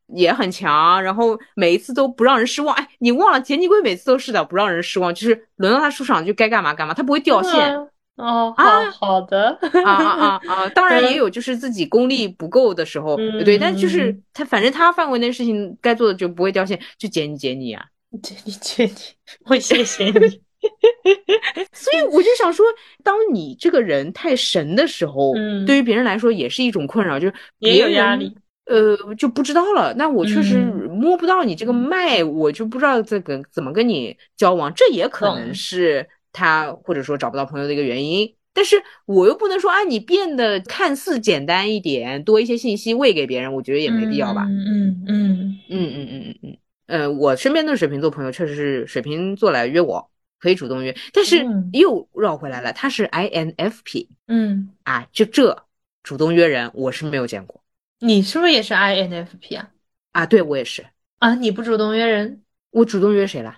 [0.07, 2.75] 也很强，然后每一次都不让人失望。
[2.75, 7.75] 哎，你忘了杰尼龟每次都是的，不让人失望，就是轮到他出场就该干嘛干嘛，他不会掉线。
[7.75, 7.87] 嗯
[8.19, 10.69] 哦，啊好好的，啊啊啊啊！
[10.75, 17.85] 当然也有就是自己功力不够的时候，嗯对，但就是他反正他范围内事情该做的就不会掉线，就解你解你啊。
[18.21, 18.91] 杰尼杰尼，
[19.47, 20.41] 我谢谢你。
[21.73, 22.65] 所以我就想说，
[23.03, 28.35] 当你这个人太神的时候，嗯对于别人来说也是一种困扰，就是也有压力。
[28.65, 29.93] 呃，就不知道了。
[29.95, 38.31] 那我确实嗯摸不到你这个脉，我就不知道这个怎么跟你交往，这也可能是他或者说找不到朋友的一个原因。
[38.53, 44.45] 但是我又不能说，啊，你变得看似简单一点，多一些信息喂给别人，我觉得也没必要吧。
[44.47, 55.65] 嗯嗯嗯嗯嗯嗯嗯嗯，呃，我身边的水瓶座朋友确实是水瓶座来约我，可以主动约，但是嗯又绕回来了，他是 INFP 嗯，啊，就这
[56.01, 57.61] 主动约人我是没有见过
[57.99, 59.69] 你是不是也是 INFP 啊？
[60.13, 60.85] 啊，对我也是，
[61.19, 62.41] 啊，你不主动约人？
[62.71, 63.57] 我主动约谁了？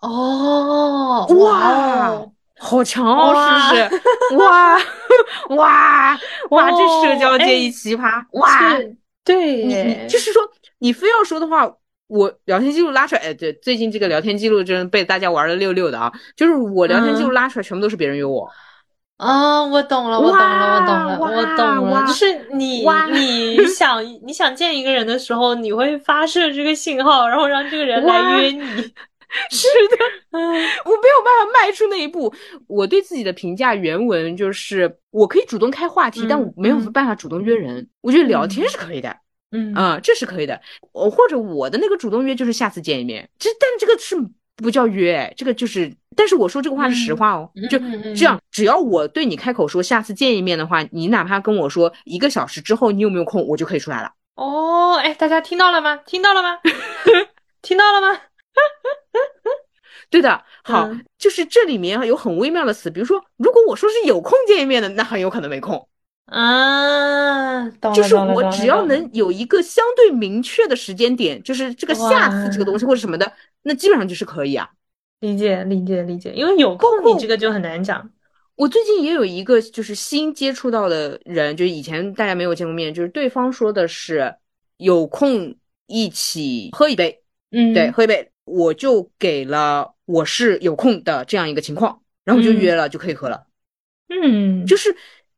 [0.00, 1.70] 哦，哇
[2.10, 4.36] 哦好强哦，是不是？
[4.36, 4.78] 哇
[5.56, 6.18] 哇
[6.50, 8.78] 哇，这社交界哎一奇葩，哇！
[9.24, 10.42] 对你你就是说，
[10.78, 11.66] 你非要说的话，
[12.06, 18.48] 我聊天记录拉出来，哎，对，最近这个聊天记录真的被大家玩的溜溜的啊，就是我聊天记录嗯拉出来，全部都是别人约我。
[19.16, 28.92] 啊，我懂了，我懂了，我懂了，我懂了，就是你你 想你想见一个人的时候，你会发射这个信号，然后让这个人来约你。
[29.50, 29.96] 是的，
[30.30, 30.40] 嗯
[30.84, 32.32] 我没有办法迈出那一步。
[32.68, 37.88] 我对自己的评价原文就是，我可以主动开话题，嗯但我没有嗯办法主动约人。
[38.00, 39.16] 我觉得聊天嗯是可以的，
[39.54, 40.60] 嗯啊、这是可以的。
[40.92, 44.16] 我或者我的那个主动约就是下次见一面，这但这个是
[44.56, 45.90] 不叫约，这个就是。
[46.16, 47.76] 但是我说这个话是实话哦，就
[48.14, 48.40] 这样。
[48.52, 54.12] 只要我对你开口说下次见一面的话，你哪怕跟我说一个小时之后你有没有空，我就可以出来了。
[54.36, 55.96] 哦，哎，大家听到了吗？
[56.06, 56.58] 听到了吗？
[57.62, 58.20] 听到了吗？
[60.08, 65.88] 对的，好，嗯就是这里面有很微妙的词，比如说，如果我说是有空见一面的，那很有可能没空。
[66.26, 73.30] 啊，就是我只要能有一个相对明确的时间点，就是这个下次这个东西或者什么的，
[73.62, 74.68] 那基本上就是可以啊。
[75.20, 78.10] 理解理解理解，因为有空你这个就很难讲。
[78.56, 84.34] 我最近也有一个就是新接触到的人，就是以前大家没有见过面，就是对方说的是
[84.76, 85.56] 有空
[85.86, 93.46] 一起喝一杯，嗯，对，喝一杯，我就给了我是有空的这样一个情况，然后就嗯约了，就可以喝了。
[94.08, 94.94] 嗯，就是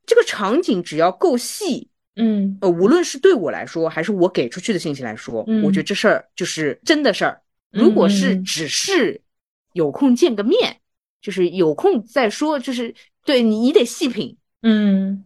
[0.06, 7.42] 这个场景只要够细，嗯呃，无论是对我来说，还是我给出去的信息来说，嗯我觉得这事儿就是真的事儿。
[7.70, 9.20] 如果是嗯只是
[9.72, 10.80] 有空见个面，
[11.20, 12.94] 就是有空再说，就是
[13.24, 14.36] 对你你得细品。
[14.62, 15.24] 嗯，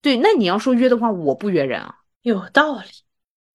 [0.00, 1.96] 对，那你要说约的话，我不约人啊。
[2.22, 2.84] 有道理。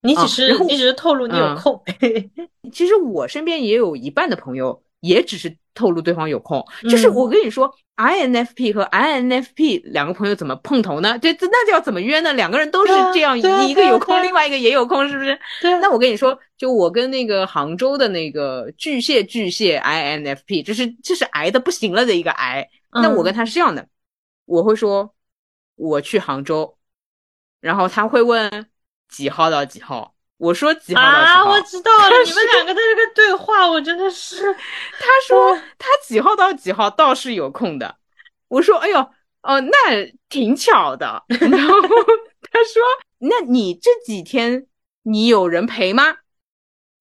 [0.02, 1.82] 你只啊是、你只是透露你有嗯空，
[2.74, 6.62] 其实我身边也有一半的朋友，也只是透露对方有空。
[6.82, 11.18] 就是嗯我跟你说，INFP 和 INFP 两个朋友怎么碰头呢？
[11.20, 12.34] 这这那就要怎么约呢？
[12.34, 15.40] 两个人都是这样，啊一一个有空，另外一个也有空，是不是？
[15.62, 22.68] 对啊那我跟你说，就我跟那个杭州的那个巨蟹巨蟹 INFP，这是这是癌的不行了的一个癌。
[22.92, 23.88] 那我跟嗯他是这样的，
[24.46, 25.14] 我会说
[25.76, 26.78] 我去杭州，
[27.60, 28.68] 然后他会问
[29.10, 33.33] 几号到几号，我说几号到几啊，号，我知道了， 你们两个的这个对
[33.64, 34.54] 话，我真的是，
[35.00, 37.96] 他说他几号到几号倒是有空的，
[38.50, 39.00] 我说哎呦
[39.42, 41.82] 哦那挺巧的，然后
[42.52, 42.82] 他说
[43.20, 44.68] 那你这几天
[45.04, 46.18] 你有人陪吗？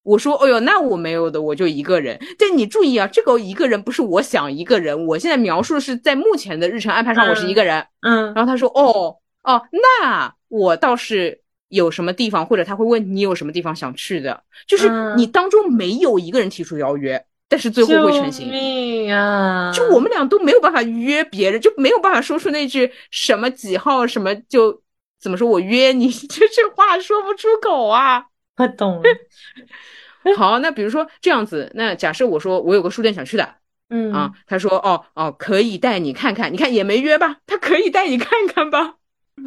[0.03, 2.19] 我说哎呦那我没有的，我就一个人。
[2.39, 7.85] 但你注意啊，这个一个人不是我想一个人，我现在描述的是在目前的日程安排上我是一个人。
[8.01, 11.42] 嗯然后他说哦哦那我倒是。
[11.73, 18.47] 有什么地方，或者他会问你有什么地方想去的，就是嗯你当中没有一个人提出邀约，但是最后会成型。
[18.49, 19.71] 命啊！
[19.73, 24.81] 就我们俩都没有办法约别人，就没有办法说出那句什么几号什么就
[25.19, 28.25] 怎么说我约你， 这这话说不出口啊。
[28.57, 33.55] 我懂了，好，那比如说这样子，那假设我说我有个书店想去的
[33.89, 38.97] 嗯啊，他说哦哦可以带你看看，你看也没约吧，他可以带你看看吧。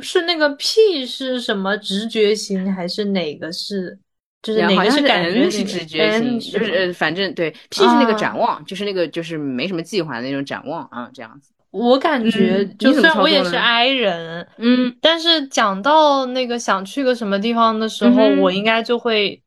[0.00, 3.98] 是那个 P 是什么直觉型还是哪个是？
[4.42, 11.50] 就是哪个是感觉是那个直觉型就是呃反正对 P 是那个啊展望，就是那个就是没什么计划的那种展望啊，这样子。
[11.72, 19.42] 我感觉嗯就虽然我也是呢 I 人，嗯，但是讲到那个想去个什么地方的时候，我应该就会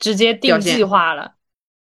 [0.00, 1.34] 直接定计划了。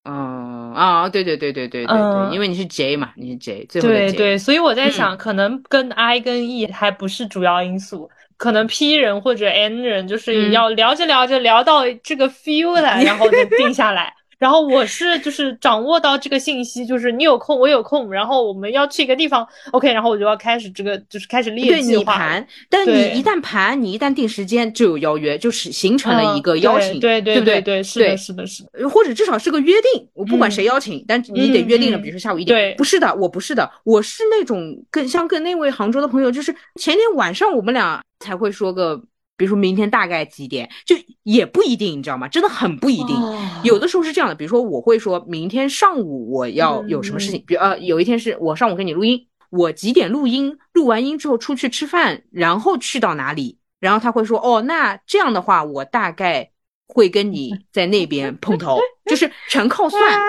[0.04, 0.39] 哦
[0.80, 4.18] 啊，对对对对对对嗯对，因为你是 J 嘛，你是 J 最后的对 J。
[4.18, 14.14] 对，所以我在想，嗯可能跟 I 跟 E 还不是主要因素，可能 P 人或者 N 人就是嗯要聊着聊着聊到这个 feel 了，然后就定下来。
[14.40, 22.18] 然后我是就是掌握到这个信息，就是你有空我有空，然后我们要去一个地方，OK，然后我就要开始这个就是开始列对计划了。
[22.18, 27.60] 你盘，但你一旦盘，你一旦定时间就有邀约，就是形成了一嗯个邀请，对对不对？
[27.62, 28.70] 对，是的，是的，是的。
[28.74, 32.58] 呃或者至少是个约定，我不管谁邀请，但你得约定了，比如说下午一点。
[32.58, 39.02] 对不是的，我不是的，我是那种跟像跟那位杭州的朋友，就是前天晚上我们俩才会说个，
[39.40, 42.28] 比如说明天大概几点，就也不一定，你知道吗？
[42.28, 43.16] 真的很不一定。
[43.16, 56.52] 哦有的时候是这样的，比如说我会说明天上午我要有什么事情，比如呃有一天是我上午跟你录音，我几点录音，录完音之后出去吃饭，然后去到哪里，然后他会说哦，那这样的话我大概
[56.88, 60.14] 会跟你在那边碰头，就是全靠算。
[60.14, 60.20] 啊！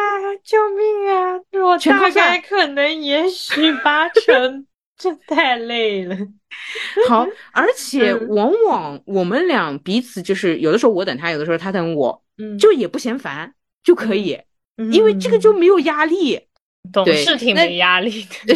[0.42, 1.38] 救命啊！
[1.64, 4.66] 我大概可能也许八成，
[5.00, 6.16] 这太累了。
[7.08, 14.38] 好， 而且嗯往往我们俩彼此就是有的时候我等他，有的时候他等我，嗯，就也不嫌烦就可以，
[14.92, 16.38] 因为这个就没有压力。
[16.92, 18.54] 懂对是挺没压力的。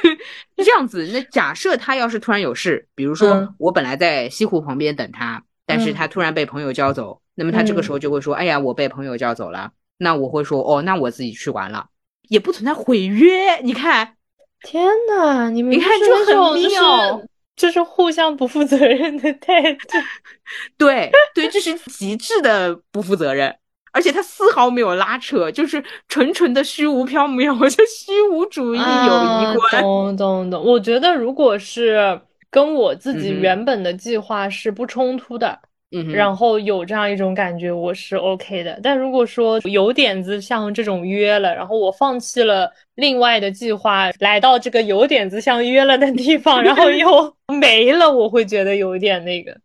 [0.56, 11.86] 这样子，那假设他要是突然有事，比如说嗯我本来在西湖旁边等他，但是嗯他突然被朋友叫走，那么他这个时候就会说：“哎呀，我被朋友叫走了。”那我会说：“哦，那我自己去玩了。”
[12.28, 14.14] 也不存在毁约，你看，
[14.62, 19.98] 天呐，你们你看就是很那种就妙是就是互相不负责任的态度。
[20.76, 23.54] 对对，这是极致的不负责任，
[23.92, 29.82] 而且他丝毫没有拉扯，就是纯纯的虚无缥缈， 就虚无主义友啊谊观。
[29.82, 30.62] 懂懂懂。
[30.62, 38.78] 我觉得如果是跟我自己原本的计划是不冲突的，嗯哼，然后有这样一种感觉，我是 OK 的。
[38.82, 49.56] 但如果说有点子像这种约了，然后我放弃了另外的计划，来到这个有点子像约了的地方，然后又 没了，我会觉得有一点那个，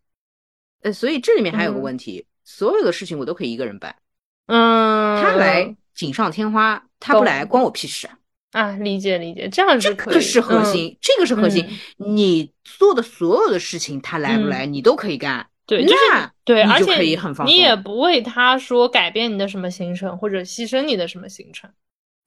[0.84, 3.96] 呃，所以这里面还有个嗯问题，所有的事情我都可以一个人办，
[4.46, 8.18] 嗯，他来锦上添花，他不来关我屁事啊。
[8.52, 11.66] 啊，理解理解，这样是可以，这个是核嗯心，这个是核心。
[11.96, 15.48] 你做的所有的事情，他来不嗯来，你都可以干。
[15.78, 21.70] 对，就是那对，而且可以很放你也不为他说改变你的什么行程，或者牺牲你的什么行程。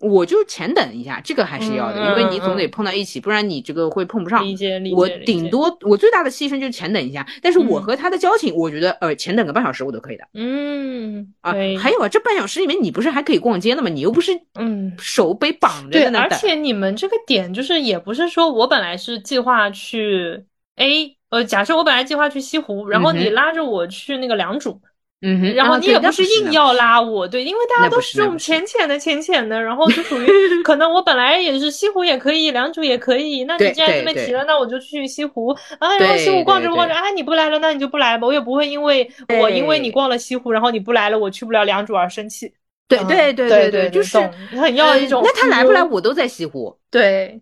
[0.00, 4.44] 我就浅等一下，这个还是要的，嗯因为你嗯总得嗯碰到一起，不然你这个会碰不上。
[4.44, 11.52] 理解理我解理解顶多我最大的牺牲就是浅等一下，但是我嗯和他的交情，我觉得呃浅等个半小时我都可以的嗯，啊。
[11.78, 13.88] 还有啊，这半小时里面你不是还可以逛街的吗？
[13.88, 16.38] 你又不是嗯手被绑着对，在那等。
[16.38, 20.44] 而且你们这个点就是也不是说我本来是计划去
[20.76, 24.78] A，呃，假设我本来计划去西湖，然后你拉着我去那个良渚，
[25.20, 30.26] 嗯哼，然后你也不是硬要拉我，对，因为大家都是这种浅浅的、浅浅的，然后就属于
[30.62, 35.48] 可能我本来也是西湖也可以，良渚也可以，那你既然这么提了，那我就去西湖
[35.80, 39.10] 啊，然后西湖逛着逛着啊，你不来了，那你就不来吧，我也不会因为
[39.40, 42.46] 我因为你逛了西湖，然后你不来了，我去不了良渚而生气。
[42.46, 42.52] 嗯
[42.86, 44.30] 对对对对对，就是懂
[44.60, 46.78] 很要呃一种那他来不来，我都在西湖。
[46.90, 47.40] 对，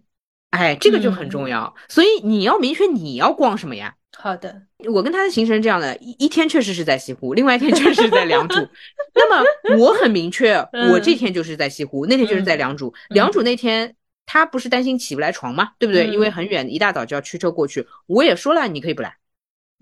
[0.52, 3.94] 哎，这个就很重嗯要，所以你要明确你要逛什么呀。
[4.14, 8.68] 好的，我跟他的行程这样的，一一天确实是在西湖，另外一天确实是在良渚。
[9.14, 9.44] 那么
[9.78, 10.54] 我很明确，
[10.90, 12.90] 我这嗯天就是在西湖，那天就是在良渚。
[12.90, 13.94] 嗯良渚那天
[14.26, 15.70] 他不是担心起不来床吗？
[15.78, 16.06] 对不对？
[16.08, 17.86] 因为嗯很远，一大早就要驱车过去。
[18.06, 19.16] 我也说了，你可以不来，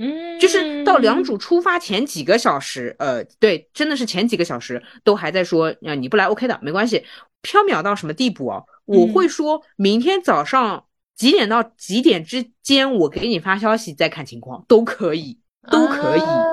[0.03, 7.05] 嗯，就是到良渚出发前几个小时，呃，对，真的是前几个小时都还在说，呃，你不来 OK 的，没关系。
[7.43, 8.63] 缥缈到什么地步啊？
[8.87, 15.39] 我嗯会说明天早上几点到几点之间，我给你发消息再看情况，都可以，
[15.71, 16.21] 都可以。
[16.21, 16.45] 啊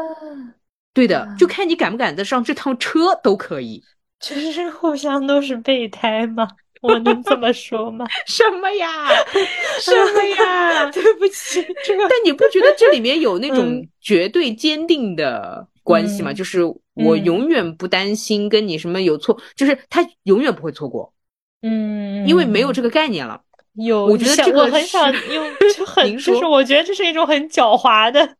[0.93, 3.83] 对的啊，就看你敢不敢得上这趟车都可以。
[4.19, 6.47] 就是互相都是备胎吗？
[6.87, 8.05] 我能这么说吗？
[8.25, 9.07] 什么呀？
[9.81, 10.89] 什么呀？
[10.91, 16.31] 对不起，这个但你不觉得这里面有那种嗯绝对坚定的关系吗？
[16.31, 21.13] 嗯就是我嗯永远不担心跟你什么有错，就是他永远不会错过，
[21.61, 23.41] 嗯，因为没有这个概念了。
[23.75, 25.45] 有，我觉得想这个我很想用，
[25.77, 28.33] 就很就是我觉得这是一种很狡猾的啊，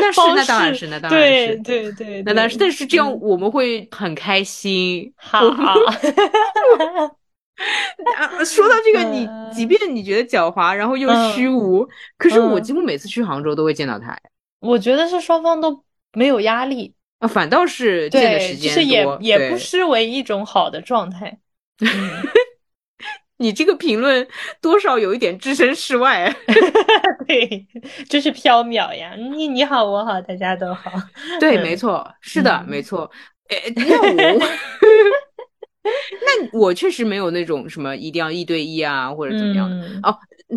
[0.00, 1.56] 那是那当然是那当然对是。
[1.58, 5.12] 对对，那当然是，但是这样嗯我们会很开心。
[5.16, 5.40] 好，
[8.16, 14.16] 啊，说到这个，你嗯即便你觉得狡猾，然后又嗯虚无，可是我嗯几乎每次去杭州都会见到他。
[14.60, 21.38] 我觉得是双方都没有压力，啊，反倒是见的对，时间就是也也不失为一种好的状态。
[21.82, 21.88] 嗯，
[23.38, 24.26] 你这个评论
[24.60, 26.34] 多少有一点置身事外。
[27.26, 27.66] 对，
[28.08, 30.90] 就是飘渺呀，你你好，我好，大家都好。
[31.40, 33.10] 对，嗯没错，是的，嗯没错。
[33.48, 34.46] 诶，那我，
[36.52, 39.76] 那我确实没有那种什么一定要一对一啊，或者怎么样的。
[39.76, 40.16] 嗯哦，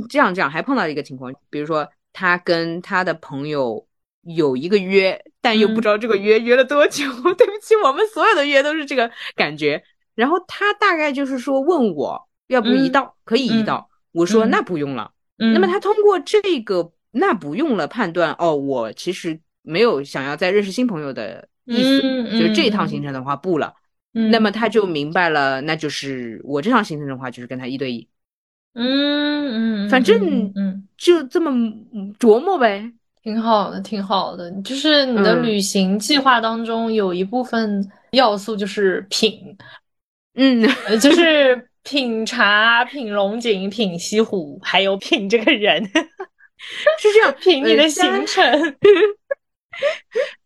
[0.10, 3.86] 这样这样还碰到一个情况，比如说他跟他的朋友
[4.24, 7.04] 有一个约，但又不嗯知道这个约约了多久。
[7.38, 9.84] 对不起，我们所有的约都是这个感觉。
[10.14, 13.90] 然后他大概就是说问我要不一嗯道，可以一嗯道。
[14.12, 15.12] 我说嗯那不用了。
[15.40, 23.74] 嗯，那么他通过这个那不用了判断，哦，我其实没有想要再认识新朋友的意思，嗯就是这一趟嗯行程的话不了。
[24.16, 28.08] 嗯，那么他就明白了，那就是我这场行程的话就是跟他一对一，
[28.74, 31.52] 嗯嗯，反正嗯嗯，就这么
[31.94, 32.92] 嗯琢磨呗。
[33.22, 34.50] 挺好的，挺好的。
[34.62, 35.44] 就是你的嗯。
[35.44, 39.58] 旅行计划当中有一部分要素就是品，
[40.36, 45.84] 嗯，呃就是品茶、品龙井、品西湖，还有品这个人，
[47.00, 48.46] 是这样， 品你的行程。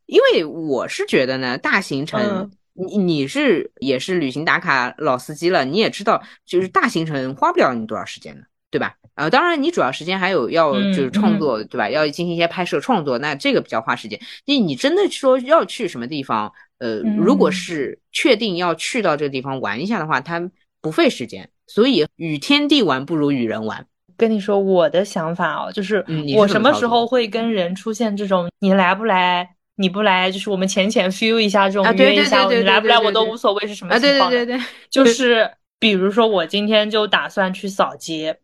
[0.06, 2.52] 因为我是觉得呢，大行程嗯，
[2.88, 8.96] 你你是也是旅行打卡老司机了，你也知道，就是大行程花不了你多少时间的，对吧？
[9.16, 11.90] 呃，当然你主要时间还有要嗯就是创作，对吧？
[11.90, 14.20] 要进行一些拍摄创作，那这个比较花时间。
[14.46, 20.50] 你你真的说要去什么地方，呃，如果嗯是确定要去到这个地方玩一下的话，它
[20.82, 23.86] 不费时间，所以与天地玩不如与人玩。
[24.16, 26.06] 跟你说我的想法哦，就是
[26.36, 29.50] 我什么时候会跟人出现这种你来不来，
[29.80, 34.38] 你不来，就是我们浅浅 feel 一下这种约一下，你来不来我都无所谓是什么情况的。
[34.38, 35.50] 对对对，就是
[35.80, 38.40] 比如说我今天就打算去扫街，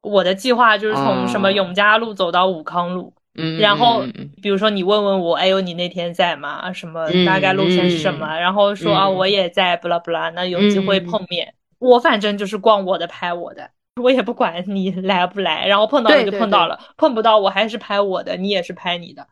[0.00, 4.02] 我的计划就是从什么哦永嘉路走到武康路，嗯，然后
[4.40, 6.72] 比如说你问问我，哎呦你那天在吗？
[6.72, 8.26] 什么嗯大概路线是什么？
[8.38, 11.52] 然后说啊嗯我也在，不啦不啦，那有机会嗯碰面。
[11.78, 13.70] 我反正就是逛我的拍我的，
[14.02, 19.26] 我也不管你来不来，然后碰到就碰到了，碰不到我还是拍我的，你也是拍你的。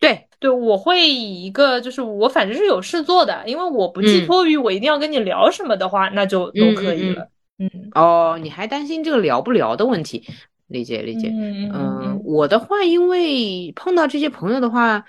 [0.00, 7.28] 对，对，我会以一个就是我反正是有事做的，因为我不寄嗯托于我一定要跟你聊什么的话，那就都可以了。
[7.58, 10.24] 嗯哦，你还担心这个聊不聊的问题，
[10.68, 11.28] 理解理解。
[11.28, 15.04] 嗯嗯，我的话，因为碰到这些朋友的话，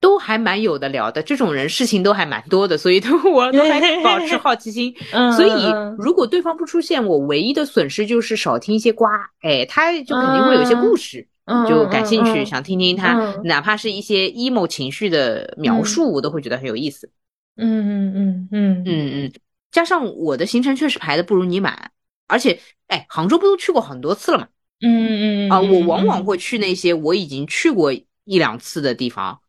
[0.00, 4.94] 都还蛮有的聊的，这种人事情都还蛮多的，所以都我都还保持 好奇心。
[5.12, 9.10] 嗯，所以嗯，如果对方不出现，我唯一的损失就是少听一些瓜，
[9.42, 11.26] 哎，他就肯定会有一些故事，嗯
[11.68, 17.10] 就感兴趣，想听听他，嗯哪怕是一些 emo 情绪的描述，我都会觉得很有意思。
[17.56, 19.32] 嗯嗯嗯嗯嗯嗯，
[19.72, 21.90] 加上我的行程确实排的不如你满，
[22.26, 24.48] 而且，哎，杭州不都去过很多次了嘛？
[24.80, 29.40] 嗯嗯嗯啊，我往往会去那些我已经去过一两次的地方，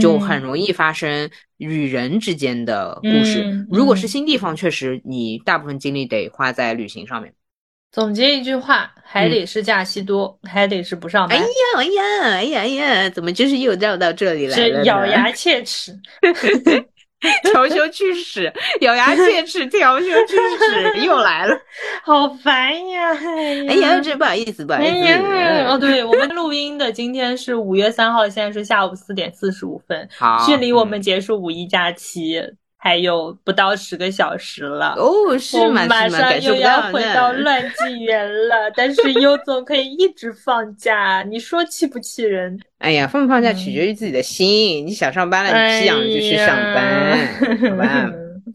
[0.00, 3.42] 就很容易发生与人之间的故事。
[3.42, 7.34] 嗯如果是嗯新地方，确实你大部分精力得花在旅行上面。
[7.96, 11.38] 总结一句话，还得是假期多，还得是不上班。
[11.38, 14.80] 哎呀哎呀哎呀哎呀，怎么就是又绕到这里来了？
[14.80, 15.98] 是咬牙切齿。
[17.42, 21.58] 调休去屎，咬牙切齿，调休去屎，又来了，
[22.04, 23.14] 好烦呀！
[23.66, 25.14] 哎呀，这不好意思，不好意思。
[25.66, 32.38] 哦，对我们录音的今天是五月三号，现在是下午四点四十五分，好，距离我们结束五一假期
[32.86, 34.94] 还有不到十个小时了。
[34.96, 35.84] 哦，是吗？
[35.86, 42.56] 马上又要回到乱纪元了，但是优总可以一直放假，你说气不气人？
[42.78, 44.86] 哎呀，放不放假取决于自己的心。
[44.86, 47.26] 你想上班了，你就去上班，
[47.68, 48.08] 好吧？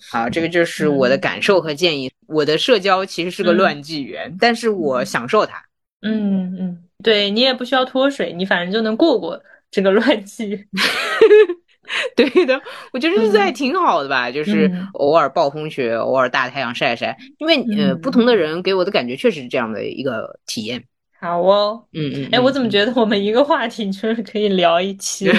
[0.09, 2.09] 好，这个就 是我的感受和建议。
[2.27, 5.61] 我的社交其实是个乱纪元，但是我享受它。
[6.03, 9.37] 嗯嗯，对你也不需要脱水，你反正就能过过
[9.69, 10.57] 这个乱纪。
[12.15, 12.61] 对的，
[12.93, 17.17] 我觉得日子还挺好的吧，就是偶尔暴风雪，偶尔大太阳晒晒。
[17.39, 20.83] 因为呃，不同的人给我的感觉确实是这样的一个体验。
[21.19, 25.29] 好哦，嗯嗯，哎，我怎么觉得我们一个话题就是可以聊一期？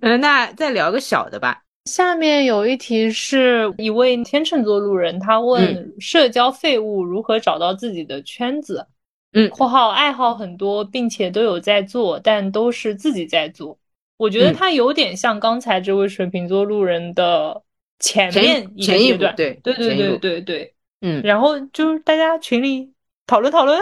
[0.00, 1.60] 嗯， 那再聊个小的吧。
[1.86, 8.86] 下面有一题是一位天秤座路人，他问社交废物如何找到自己的圈子？
[9.32, 13.78] 嗯，括号爱好很多，并且都有在做，但都是自己在做。
[14.16, 17.62] 我觉得他有点像刚才这位水瓶座路人的
[17.98, 22.92] 前面一个阶段，对对对对对对，嗯，然后就是大家群里。
[23.26, 23.80] 讨论讨 论，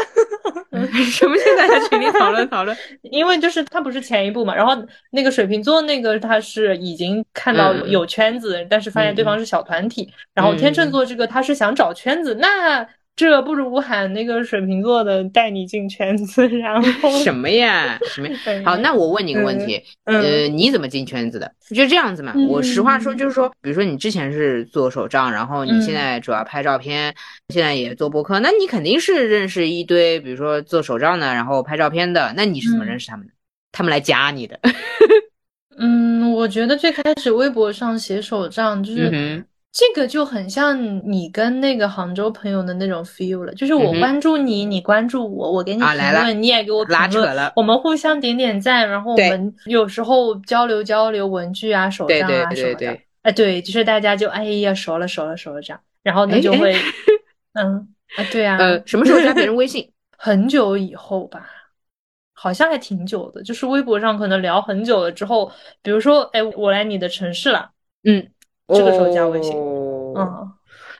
[1.10, 1.36] 什么？
[1.36, 2.76] 现在在群里讨论讨论？
[3.02, 4.72] 因为就是他不是前一步嘛，然后
[5.10, 12.88] 那个水瓶座那个他是已经看到有圈子，但是发现对方是小团体，然后天秤座这个他是想找圈子，那。
[13.14, 17.98] 这不如喊那个水瓶座的带你进圈子，然后 什么呀？
[18.06, 18.28] 什么？
[18.64, 21.52] 好，那我问你个问题，呃，你怎么进圈子的？
[21.74, 22.32] 就这样子嘛。
[22.48, 27.14] 我实话说，就是说，比如说你之前是做手账，然后你现在主要拍照片，
[27.50, 32.32] 现在也做博客，那你肯定是认识一堆，比如说做手账的，然后拍照片的。
[32.34, 33.32] 那你是怎么认识他们的？
[33.72, 34.58] 他们来加你的？
[35.76, 39.44] 嗯，我觉得最开始微博上写手账就是。
[39.72, 40.78] 这个就很像
[41.10, 52.98] 你跟那个杭州朋友的那种 feel 了，就是我关注你，你关注我，我给你评论，你也给我评论，我们互相点点赞，然后我们有时候交流交流文具啊、手账啊什么的。
[53.22, 56.74] 哎，对，就是大家就哎呀熟了熟了熟了这样，然后那就会，
[57.54, 59.90] 嗯啊对啊，呃，什么时候加别人微信？
[60.18, 61.48] 很久以后吧，
[62.34, 65.50] 好像还挺久的，就是微博上可能聊很久了之后，
[65.80, 67.70] 比如说哎，我来你的城市了，
[68.04, 68.28] 嗯。
[68.68, 69.52] 这个时候加微信，
[70.16, 70.48] 嗯，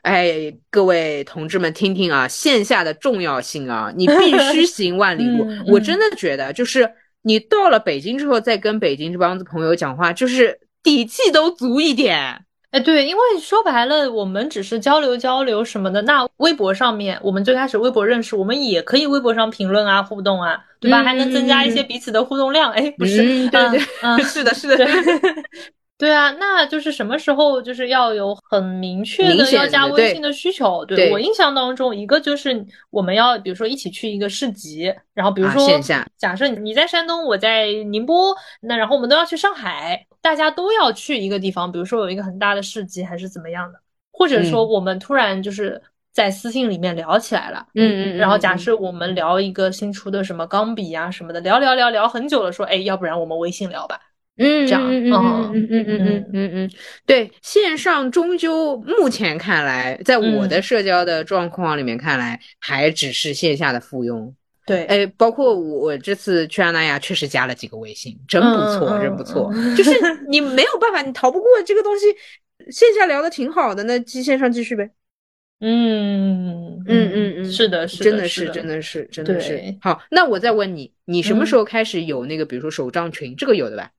[0.03, 5.47] 哎，各位同志们，听听啊，线下的重要性啊，你必须 行万里路。
[5.69, 6.91] 我真的觉得，就是
[7.23, 12.45] 你到了北京之后，再跟北京这帮子朋友讲话，就是底气都足一点。
[12.73, 16.01] 哎，对，因为说白了，我们只是交流交流什么的。
[16.03, 21.03] 那微博上面，我们最开始微博认识，我们也可以微博上评论啊，互动啊，对吧？
[21.03, 22.73] 还能增加一些彼此的互动量。
[22.73, 23.19] 哎，不是，
[23.51, 24.77] 对对，嗯， 是的，是的。
[26.03, 30.85] 对啊，那就是什么时候就是要有很明确的要加微信的需求。
[30.85, 35.81] 对我印象当中，一个就是我们要比如说一起去一个市集，然后比如说
[36.19, 43.79] 假设你在山东，我在宁波，那然后我们都要去上海，大家都要去一个地方，比如说有一个很大的市集还是怎么样的，
[44.11, 45.81] 或者说我们突然就是
[46.13, 54.01] 在私信里面聊起来了，嗯嗯，然后假设我们聊一个新出的什么钢笔啊什么的，聊聊聊聊很久了，说哎，要不然我们微信聊吧。
[54.39, 56.71] 嗯，这样，嗯嗯嗯嗯嗯嗯嗯嗯，
[57.05, 64.33] 对，线上终究目前看来，在我的社交的状况里面看来，还只是线下的附庸。
[64.65, 69.53] 对，哎，包括我这次去阿那亚，确实加了几个微信，真不错，真不错。
[69.77, 69.91] 就是
[70.29, 72.07] 你没有办法，你逃不过这个东西。
[72.71, 74.89] 线下聊的挺好的，那线上继续呗。
[75.61, 79.61] 嗯嗯嗯嗯，是的，是真的是，真的是，真的是。
[79.81, 83.91] 好，那我再问你，你什么时候开始有那个，比如说手账群，这个有的吧？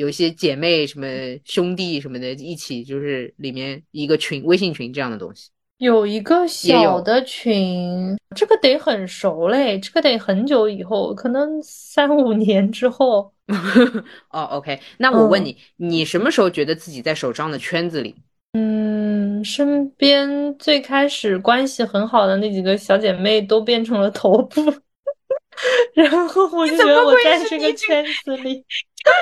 [0.00, 1.06] 有一些姐妹什么
[1.44, 5.50] 兄弟什么的，一起就是里面一个群，微信群这样的东西。
[5.76, 13.30] 有一个小的群，这个得很熟嘞，这个得很久以后，可能三五年之后。
[14.32, 18.14] 哦，OK，那我问你，你什么时候觉得自己在手账的圈子里？
[18.54, 24.62] 嗯，身边最开始关系很好的那几个小姐妹都变成了头部。
[25.92, 28.64] 然后我就觉得我在这个圈子里，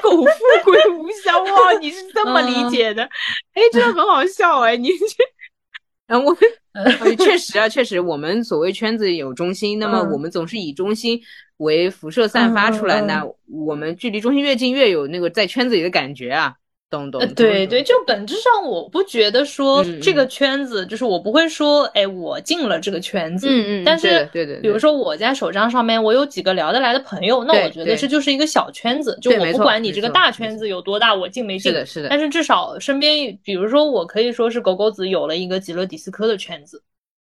[0.03, 0.24] 苟富
[0.64, 3.03] 贵无相忘，你是这么理解的？
[3.55, 5.24] 哎，真的很好笑哎，你这，
[6.07, 6.33] 然后我
[7.05, 11.20] 们确实啊，确实，我们所谓圈子有中心，那么我们总是以中心
[11.59, 16.55] 为辐射散发出来，那我们距离中心越近，越有那个在圈子里的感觉啊。
[16.91, 17.20] 懂懂。
[17.34, 23.47] 对对，就本质上我不觉得说这个圈子，嗯就是我不会说，哎，我进了这个圈子。
[23.51, 23.84] 嗯嗯。
[23.84, 29.18] 但是，对对，比如说我在手账上面，我有几个聊得来的朋友，那我觉得这就是一个小圈子。
[29.20, 31.72] 就我不管你这个大圈子有多大，我进没进。
[31.72, 32.09] 是的，是的。
[32.09, 36.82] 但是至少身边，比如说我可以说是狗狗子有了一个极乐迪斯科的圈子。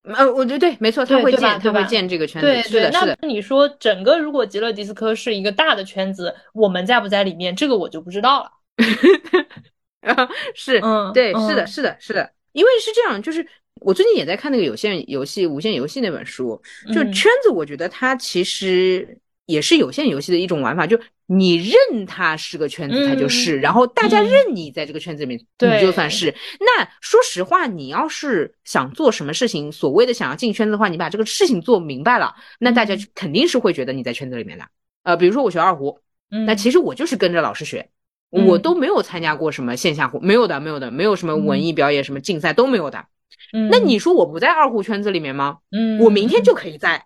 [0.03, 2.47] 呃，我觉得对，没错，他会建，他会建这个圈子。
[2.69, 7.55] 对对，那你说整个如果极乐迪斯科是一个大的圈子，我们在不在里面？
[7.55, 8.51] 这个我就不知道了。
[10.55, 13.45] 是，嗯，对，是的，是的，是的，因为是这样，就是
[13.81, 16.61] 我最近也在看那个有线游戏、无线游戏那本书，
[16.93, 26.33] 就圈子，我觉得它其实也是有限游戏的一种玩法，就你认它是个圈子，它就是，然后大家认你在这个圈子里面，你就算是。
[26.59, 34.65] 那说实话，你要是想做什么事情，所谓的想要进圈子的话，你把这个事情做明白了，那大家肯定是会觉得你在圈子里面的。
[35.03, 35.97] 呃，比如说我学二胡，
[36.45, 37.89] 那其实我就是跟着老师学。
[38.33, 43.05] 我都没有参加过什么线下活，没有的，没有的，没有什么文艺表演、什么竞赛都没有的。
[43.53, 45.57] 嗯，那你说我不在二胡圈子里面吗？
[45.71, 47.05] 嗯，我明天就可以在，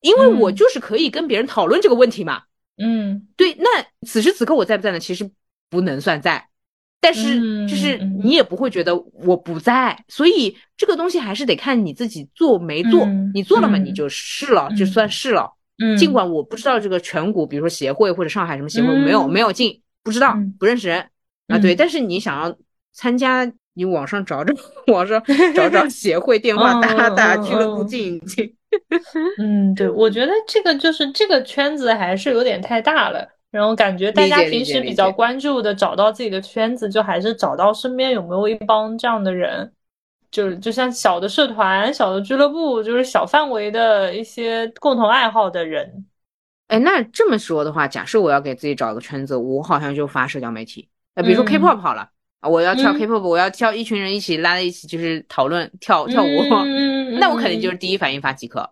[0.00, 2.42] 因为我就是可以跟别人讨论这个问题嘛。
[2.80, 3.54] 嗯，对。
[3.58, 3.66] 那
[4.06, 5.00] 此时此刻我在不在呢？
[5.00, 5.28] 其实
[5.68, 6.46] 不能算在，
[7.00, 13.04] 但是就是你也不会觉得我不在，所以这个东西还是得看你自己做没做。
[13.34, 15.52] 你做了嘛，你就是了，就算是了。
[15.82, 19.80] 嗯，尽管我不知道这个全国，比如说协会或者上海什么协会，没有没有进。
[20.02, 21.08] 不知道，不认识人。
[21.48, 22.54] 啊，对，但是你想要
[22.92, 24.54] 参加，你网上找找，
[24.92, 25.22] 网上
[25.54, 28.54] 找找 协会电话打打，俱乐部进一进。
[29.40, 39.72] 嗯，对，我觉得这个就是这个圈子还是有点太大了，然后感觉大家平时比较关注的，找到自己的圈子，就还是找到身边有没有一帮这样的人，
[40.30, 46.04] 就就像小的社团、小的俱乐部，就是小范围的一些共同爱好的人。
[46.68, 50.88] 哎，那这么说的话，假设我要给自己找个圈子，我好像就发社交媒体。
[51.14, 52.08] 那比如说 K-pop 好了
[52.40, 56.28] 啊，我要跳 K-pop，我要跳一群人一起拉在一起，就是讨论跳跳舞。
[57.18, 58.70] 那我肯定就是第一反应发极客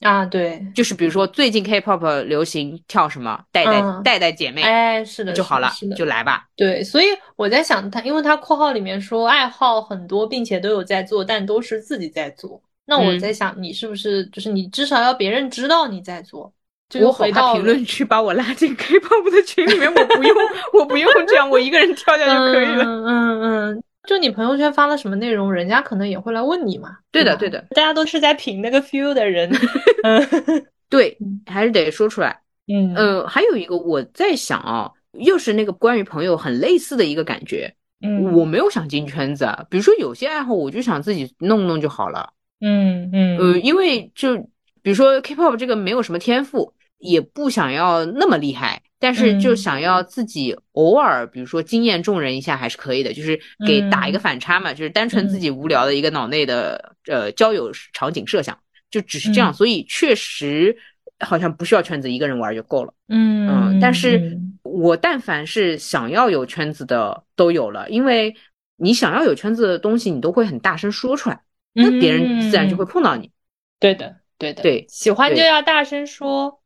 [0.00, 6.46] 啊，对，就是比如说最近 K-pop 流行跳什么，带带带带姐妹，哎，是的，就好了，就来吧。
[6.56, 12.62] 对，所以我在想他，因为他括号里面说爱好很多，并且都有在做，但都是自己在做。
[12.84, 16.52] 那我在想，你是不是就是你至少要别人知道你在做？
[16.98, 20.36] 我回到评论区把我拉进 K-pop 的群里面，我不用，
[20.74, 22.84] 我不用这样，我一个人跳下就可以了。
[22.84, 26.96] 嗯嗯嗯，就你朋友圈发了什么内容，人家可能也会来问你嘛。
[27.12, 29.50] 对的，对的，大家都是在品那个 feel 的人。
[30.02, 31.16] 嗯，对，
[31.46, 32.40] 还是得说出来。
[32.72, 37.72] 嗯呃，还有一个我在想啊，又是那个关于朋友很类似的一个感觉。
[38.02, 42.30] 嗯，我没有想进圈子，比如说有些爱好，我就想自己弄弄就好了。
[42.60, 44.36] 嗯嗯，呃，因为就
[44.82, 46.72] 比如说 K-pop 这个没有什么天赋。
[47.00, 58.56] 也不想要那么厉害，但是就想要自己偶尔，比如说惊艳众人一下还是可以的，就是给打一个反差嘛，就是单纯自己无聊的一个脑内的呃交友场景设想，
[58.90, 60.76] 就只是这样，所以确实
[61.20, 62.92] 好像不需要圈子，一个人玩就够了。
[63.08, 68.36] 嗯嗯，但是我但凡是想要有圈子的都有了，因为
[68.76, 71.40] 你想要有圈子的东西，你都会很大声说出来，
[71.72, 73.30] 那别人自然就会碰到你。
[73.78, 76.59] 对的，对的，对，喜欢就要大声说。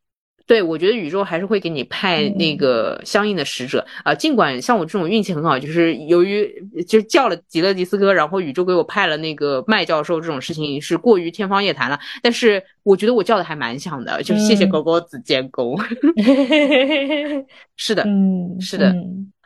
[0.47, 4.17] 对，我觉得宇宙还是会给你派那个相应的使者啊、呃。
[4.17, 6.53] 尽管像我这种运气很好，就是由于
[6.87, 11.99] 就叫了吉勒迪斯科，然后宇宙给我派了那个麦教授，这种事情是过于天方夜谭了。
[12.23, 15.79] 但是我觉得我叫的还蛮响的，就谢谢狗狗子监工。
[17.77, 18.95] 是的，嗯，是的。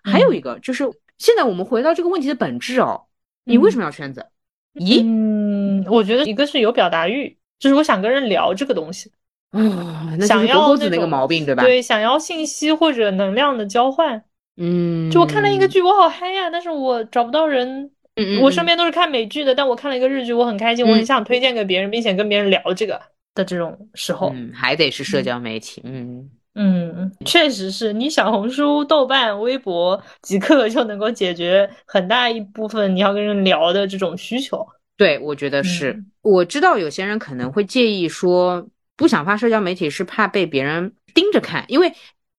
[0.02, 0.84] 还有一个就是，
[1.18, 3.00] 现在我们回到这个问题的本质哦，
[3.44, 4.26] 你为什么要圈子？
[4.74, 9.12] 咦，嗯，我觉得一个是有表达欲，就是我想跟人聊这个东西。
[9.52, 11.62] 哦，那想要狗狗子那个毛病，对吧？
[11.62, 14.22] 对，想要信息或者能量的交换。
[14.56, 17.90] 嗯，就我看了一个剧，我好嗨呀，但是我找不到人。
[18.20, 23.00] 嗯我身边都是看美剧的，但我看了一个日剧，我很开心，我很想推荐给别人，并且跟别人聊这个
[23.32, 34.66] 的这种时候，嗯，还得是社交媒体，嗯嗯，确实是你小红书、豆瓣、微博即刻就能够解决很大一部分你要跟人聊的这种需求。
[34.96, 35.92] 对，我觉得是。
[35.92, 38.66] 嗯我知道有些人可能会介意说。
[38.98, 41.92] 不想发社交媒体是怕被别人盯着看，因为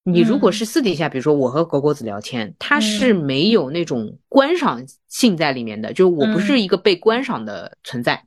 [0.03, 8.25] 你如果是私底下，比如说我和狗狗子聊天，他是没有那种观赏性在里面的，就我不是一个被观赏的存在。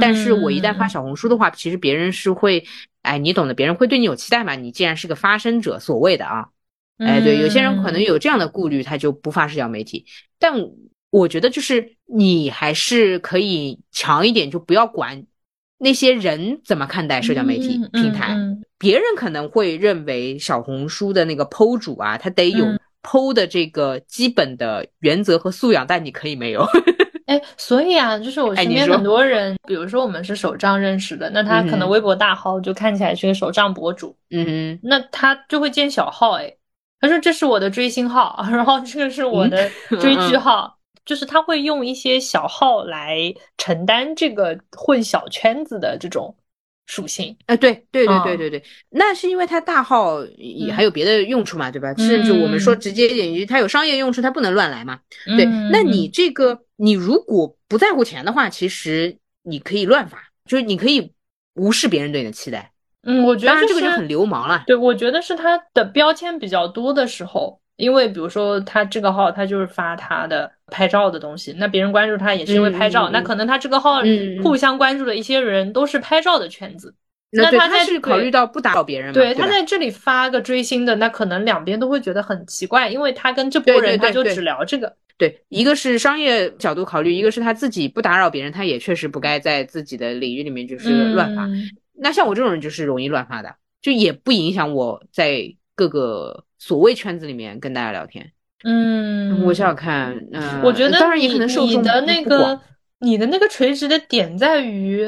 [0.00, 2.64] 但是我一旦发小红书的话，其实别人是会，
[3.02, 4.54] 哎，你懂的，别人会对你有期待嘛。
[4.54, 6.48] 你既然是个发声者，所谓的啊，
[6.98, 10.06] 哎，对，有些人可能有这样的顾虑，他就不发社交媒体。
[10.38, 10.54] 但
[11.10, 15.26] 我觉得就是你还是可以强一点，就不要管。
[15.78, 18.36] 那些人怎么看待社交媒体平台？
[18.78, 22.66] 别人可能会认为小红书的那个 PO 主啊，他得有
[23.02, 26.66] 剖的这个基本的原则和素养，但你可以没有。
[27.26, 36.54] 哎，所以啊，就是我身边很多人，比如说我们是手账认识的，那他可能微博大号就看起来是个手账博主，嗯那他就会建小号，哎，
[37.00, 39.70] 他说这是我的追星号， 然后这个是我的
[40.02, 46.36] 追剧号，就是他会用一些小号来承担这个混小圈子的这种
[46.86, 47.36] 属性。
[47.46, 51.94] 呃，对对对对嗯对对，那是因为他大号也嗯还有别的用处嘛，对吧？
[51.94, 55.00] 甚至我们说嗯直接一点，它有商业用处，它不能乱来嘛。
[55.36, 61.12] 对，嗯那你这个你如果不在乎钱的话，其实你可以乱发，就是你可以
[61.54, 62.72] 无视别人对你的期待。
[63.06, 64.64] 嗯，我觉得当然，这个就很流氓了。
[64.66, 74.00] 对，我觉得是他的标签比较多的时候，因为比如说他这个号，他就是发他的拍照的东西，那别人关注他也是因为拍照，那可能他这个号
[74.42, 76.94] 互相关注的一些人都是拍照的圈子，
[77.30, 91.46] 那对，他是考虑到不打扰别人嘛，对对他在这里发个追星的，那可能两边都会觉得很奇怪，因为他跟这对波人他就只聊这个，对，一个是商业角度考虑，一个是他自己不打扰别人，他也确实不该在自己的领域里面就是乱发。
[91.46, 91.64] 嗯。
[91.96, 95.42] 那像我这种人就是容易乱发的，就也不影响我在
[95.74, 98.30] 各个所谓圈子里面跟大家聊天。
[98.64, 102.60] 嗯，我想想看，嗯、我觉得当然也你可能受众你的那个
[103.00, 105.06] 你的那个垂直的点在于，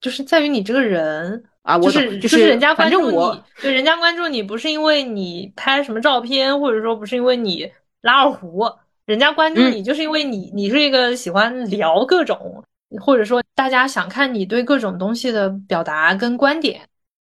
[0.00, 1.44] 就是在于你这个人。
[1.64, 7.66] 啊，我就是就是人家关注你，反正我对人家关注你不是因为你拍什么照片，或者说不是因为你
[8.02, 8.62] 拉二胡，
[9.06, 12.62] 人家关注嗯你就是因为你你是一个喜欢聊各种，
[13.00, 16.82] 或者说大家想看你对各种东西的表达跟观点。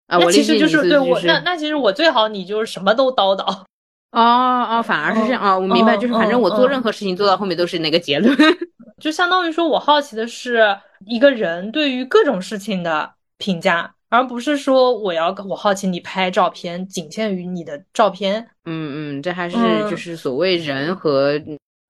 [0.07, 3.65] 啊，那其实就是对我那那其实我最好你就是什么都叨叨。
[4.13, 8.35] 哦哦，反而是这样啊，我明白，嗯就是反正我做任何事情做到后面都是那个结论。
[8.99, 10.75] 就相当于说我好奇的是
[11.07, 18.49] 一个人对于各种事情的评价，而不是说我要我好奇你拍照片仅限于你的照片。
[18.65, 21.39] 嗯嗯，这还是嗯就是所谓人和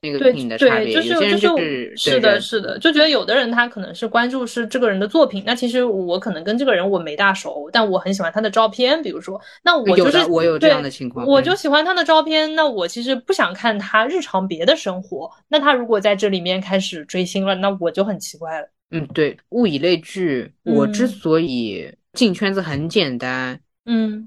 [0.02, 18.68] 那个对品的差对，别，就是就是是的，是的，就觉得有的人他可能是关注是这个人的作品，那其实我可能跟这个人我没大熟，但我很喜欢他的照片，比如说，那我就是有我有这样的情况我嗯就喜欢他的照片，那我其实不想看他日常别的生活，那他如果在这里面开始追星了，那我就很奇怪了。
[18.90, 20.52] 嗯，对，物以类聚。
[20.62, 23.60] 我之嗯所以进圈子很简单，嗯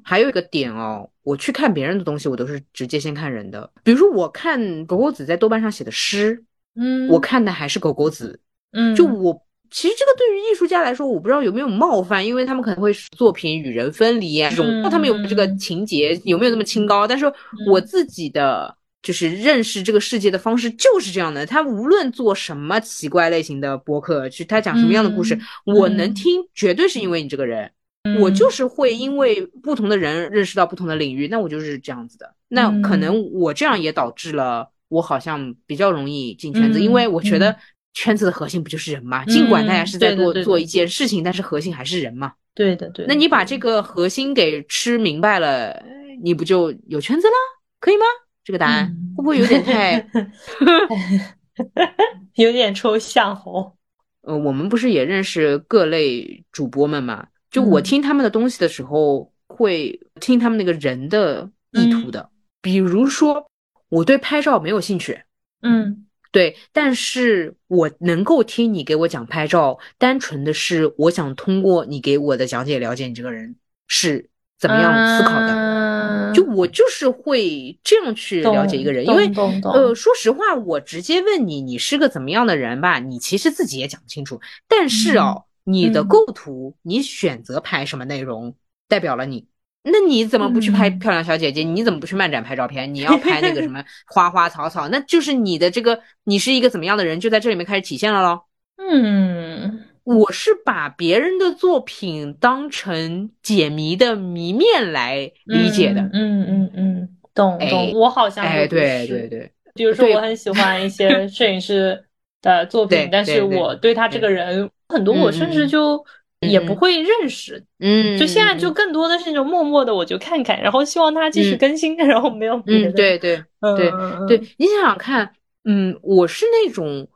[0.04, 3.70] 还有一个点哦，我去看别人的东西，我都是直接先看人的。
[3.84, 6.44] 比如说，我看狗狗子在豆瓣上写的诗，
[6.76, 8.40] 嗯，我看的还是狗狗子。
[8.72, 17.08] 嗯就我其实这个对于艺术家来说，我不知道有没有冒犯，因为他们可能会使作品与人分离啊，这种嗯他们有这个情节有没有那么清高？
[17.08, 17.26] 但是
[17.68, 18.76] 我自己的。
[19.02, 21.46] 就是认识这个世界的方式就是这样的。
[21.46, 27.72] 他无论做什么奇怪类型的播客，去他讲什么样的故事，嗯我能听，绝对是因为你这个人。
[28.20, 32.34] 我就是会因为不同的人认识到不同的领域，那我就是这样子的。
[32.48, 37.56] 那可能我这样也导致了我好像比较容易进圈子，嗯因为我觉得嗯
[37.94, 39.26] 圈子的核心不就是人嘛？
[39.26, 42.34] 尽管大家是在做做一件事情，但是核心还是人嘛。
[42.56, 43.14] 对的对的。
[43.14, 45.82] 那你把这个核心给吃明白了，
[46.22, 47.34] 你不就有圈子了？
[47.80, 48.06] 可以吗？
[48.44, 50.06] 这个答案嗯会不会有点太
[52.36, 53.74] 有点抽象哦。
[54.22, 57.28] 呃，我们不是也认识各类主播们嘛？
[57.50, 62.30] 就我嗯听他们的东西的时候，会听他们那个人的意图的。
[62.62, 63.50] 比如说，
[63.90, 65.22] 我对拍照没有兴趣，
[65.62, 73.56] 嗯对，但是我能够听你给我讲拍照，单纯的是我想通过你给我的讲解了解你这个人
[73.88, 74.30] 是
[74.60, 75.48] 怎么样思考的。
[75.48, 79.32] 的就我就是会这样去了解一个人，因为
[79.64, 84.40] 呃，说实话，我直接问你你是个怎么样的人吧，你其实自己也讲不清楚。
[84.68, 88.56] 但是哦，你的嗯构图，你选择拍什么内容，
[88.88, 89.48] 代表了你。
[89.84, 91.64] 那你怎么不去拍嗯漂亮小姐姐？
[91.64, 92.94] 你怎么不去漫展拍照片？
[92.94, 98.46] 你要拍那个什么 花花草草，那就是你的这个你是一个怎么样的人，就在这里面开始体现了咯。
[98.78, 106.02] 嗯我是把别人的作品当成解谜的谜面来理解的。
[106.14, 107.92] 嗯嗯嗯，懂哎懂。
[107.94, 112.06] 我好像哎，对对对，比如说，我很喜欢一些摄影师
[112.42, 116.04] 的作 品，但是我对他这个人很多，我甚至就
[116.42, 117.64] 嗯也不会认识。
[117.80, 122.90] 嗯，就现在就嗯更多的是那种默默的，我就看看，然后希望他继续嗯更新， 然后没有别的。
[122.90, 125.34] 嗯，对对嗯，对嗯对，，你想想看，
[125.66, 127.08] 嗯，我是那种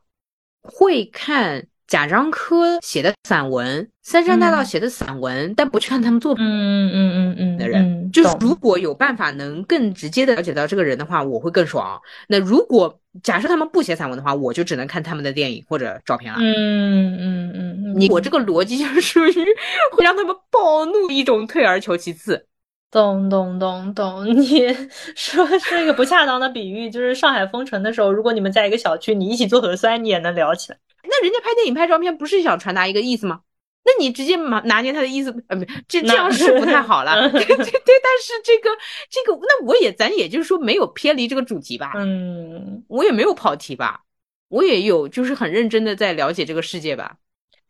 [0.62, 6.46] 会看贾樟柯写的散文、三山大道嗯写的散文，但不去看他们作品。
[6.46, 12.00] 嗯嗯嗯嗯的人，嗯，就是如果有办法能更直接的了解到这个人的话，我会更爽。
[12.28, 16.40] 那如果假设他们不写散文的话，我就只能看他们的电影或者照片了。
[16.42, 19.46] 嗯嗯嗯嗯，你我这个逻辑就是属于
[19.94, 22.46] 会让他们暴怒一种，退而求其次。
[22.92, 24.68] 懂懂懂懂， 你
[25.16, 30.78] 说是一个不恰当的比喻，就是上海封城的时候，如果你们在一个小区，你一起做核酸，你也能聊起来。
[31.04, 33.40] 那人家拍电影拍照片不是想传达一个意思吗？
[33.86, 37.28] 那你直接拿拿捏他的意思，呃，不，这这样是不太好了。
[37.32, 38.70] 对对对，但是这个
[39.10, 41.92] 这个，那我也咱也就是说没有偏离这个主题吧？
[41.98, 44.02] 嗯，我也没有跑题吧？
[44.48, 47.16] 我也有就是很认真的在了解这个世界吧？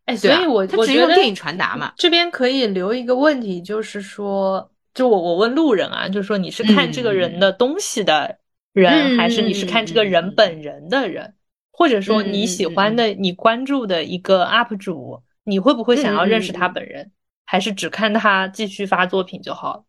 [0.06, 1.94] 哎，所以我他只用电影传达嘛。
[1.98, 8.38] 这边可以留一个问题，就是说，就我我问路人啊，就是说你是看这个人的东西的
[8.74, 11.34] 人，还是你是看这个人本人的人？
[11.72, 15.24] 或者说你喜欢的、你关注的一个 UP 主？
[15.44, 17.12] 你会不会想要认识他本人，
[17.46, 19.86] 还是只看他继续发作品就好？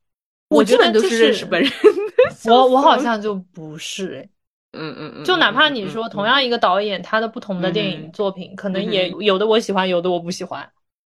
[0.49, 1.71] 我基本都是认识本人。
[2.47, 4.29] 我我好像就不是哎，
[4.73, 10.69] 嗯嗯嗯，就哪怕你说同样一个导演，他的不同的电影作品，可能也有的我喜欢，有的我不喜欢。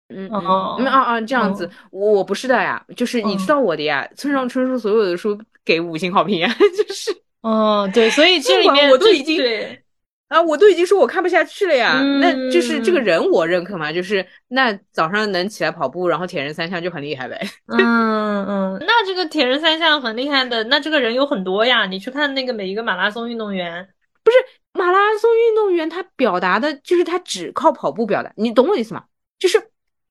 [0.09, 4.07] 嗯哦啊啊这样子，我我不是的呀，就是你知道我的呀。
[4.15, 7.11] 村上春树所有的书给五星好评呀， 就是
[7.41, 9.83] 哦对，所以这里面我都已经对。
[10.27, 17.39] 啊，我都已经说我看不下去了呀，那就是这个人我认可嘛，就是那早上能起来跑步，然后铁人三项就很厉害呗。
[17.67, 21.85] 嗯嗯，那这个铁人三项很厉害的，那这个人有很多呀。
[21.85, 23.87] 你去看那个每一个马拉松运动员，
[24.21, 24.37] 不是
[24.73, 29.05] 马拉松运动员，他表达的就是他只靠跑步表达，你懂我意思吗？
[29.39, 29.57] 就是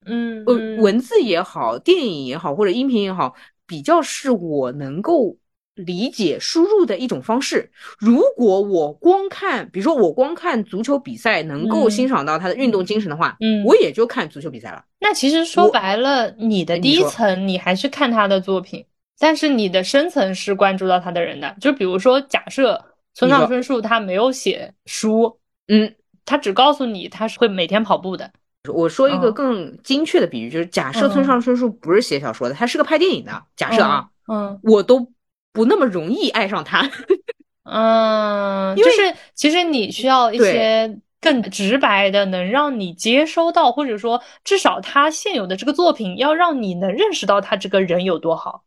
[0.07, 3.35] 嗯，文文字也好，电影也好，或者音频也好，
[3.67, 5.37] 比较是我能够。
[5.77, 7.71] 理解输入的一种方式。
[7.99, 14.83] 如果我光看，比如说我光看足球比赛，能够欣赏到他的运动精神的话，嗯，我也就看足球比赛了。
[14.99, 18.85] 那其实说白了，你的第一层你还是看他的作品，
[19.19, 21.55] 但是你的深层是关注到他的人的。
[21.61, 22.83] 就比如说，假设
[23.15, 28.31] 村上春树他没有写书，嗯，他只告诉你他是会每天跑步的。
[28.73, 33.43] 我说一个更精确的比喻，就是假设村上春树不是写小说的，他是个拍电影的。
[33.55, 35.13] 假设啊，嗯，我都。
[35.57, 36.87] 不那么容易爱上他，
[37.65, 48.65] 嗯，就是其实你需要一些更直白的，能让你接收到，或者说至少他现有的这个作品要让你能认识到他这个人有多好。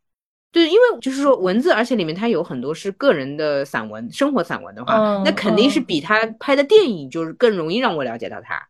[0.51, 8.67] 对，因为就是说文字，而且里面它有很多是个人的散文、生活散文的话，那肯定是比他拍的电影就是更容易让我了解到他。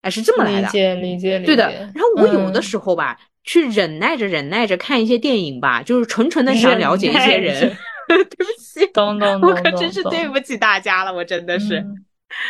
[0.00, 1.46] 哎，是这么来的，理解理解理解。
[1.46, 3.16] 对的，然后我有的时候吧。
[3.44, 7.76] 去忍耐着忍耐着看一些电影吧，就是纯纯的想了解一些人。
[8.08, 11.82] 对不起，懂懂懂，我可真是对不起大家了，我真的是。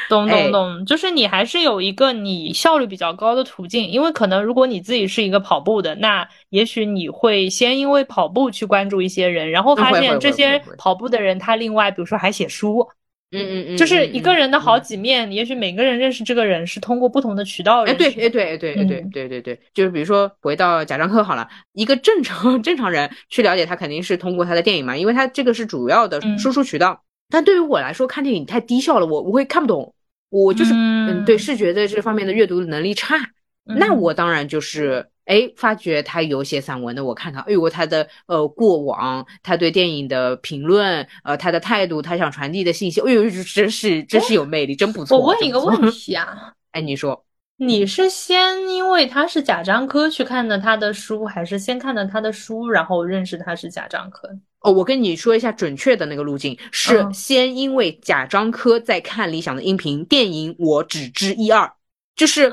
[0.09, 12.89] 懂懂懂，就是你还是有一个你效率比较高的途径，因为可能如果你自己是一个跑步的，那也许你会先因为跑步去关注一些人，然后发现这些跑步的人他另外比如说还写书。
[13.33, 18.05] 嗯嗯嗯，就是一个人的好几面，也许每个人认识这个人是通过不同的渠道认识。
[18.05, 27.03] 哎，对，哎，对，哎，对，哎，对，对，对，对，就是比如说回到贾樟柯好了，一个正常 正常人去了解他，肯定是通过他的电影嘛，因为他这个是主要的输出渠道。
[27.31, 29.95] 但对于我来说，看电影太低效了，我我会看不懂，
[30.29, 33.17] 我就是嗯，对视觉的这方面的阅读能力差，
[33.65, 35.07] 那我当然就是。
[35.25, 45.17] 哎，发觉他有写散文的，我看看，哎呦，他的呃过往，他对电影的评论，呃，他的态度，他想传递的信息，哎呦，真是真是有魅力，真不错。
[45.17, 47.25] 我问一个问题啊， 哎，你说，
[47.57, 54.29] 你是先因为他是贾樟柯去看的他的书，还是先看的他的书，然后认识他是贾樟柯？
[54.63, 61.73] 哦，我跟你说一下准确的那个路径，是先因为贾樟柯在看理想的音频电影，我只知一二。
[62.15, 62.51] 就是，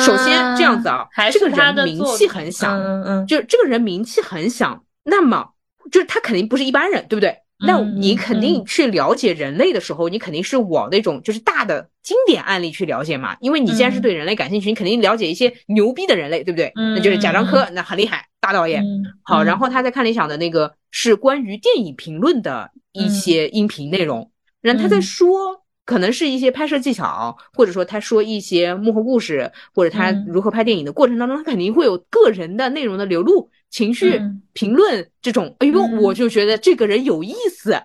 [0.00, 5.50] 首先这样子啊，这个人名气很响，嗯嗯，就这个人名气很响，那么
[5.92, 7.36] 就是他肯定不是一般人，对不对？
[7.66, 16.72] 那你肯定去了解人类的时候，你肯定是往那种就是大的经典案例去了解嘛，因为你既然是对人类感兴趣，你肯定了解一些牛逼的人类，对不对？
[16.94, 18.82] 那就是贾樟柯，那很厉害，大导演。
[19.22, 24.30] 好，然后他在看理想的那个是关于电影评论的一些音频内容，
[24.62, 25.62] 然后他在说。
[25.88, 34.20] 可能是一些拍摄技巧，或者说他说一些幕后故事，或者他如何拍电影的过程当中，他肯定会有个人的内容的流露、情绪
[34.52, 35.56] 评论这种。
[35.60, 37.80] 哎呦，我就觉得这个人有意思，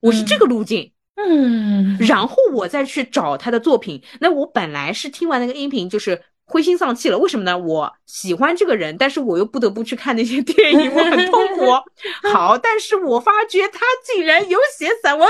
[0.00, 0.90] 我是这个路径。
[1.14, 4.02] 嗯，然后我再去找他的作品。
[4.18, 7.56] 那我本来是听完那个音频就是灰心丧气了，为什么呢？
[7.56, 11.66] 我喜欢这个人，但是我又不得不去看那些 电影，我很痛苦。
[12.34, 15.28] 好，但是我发觉他竟然有写散文。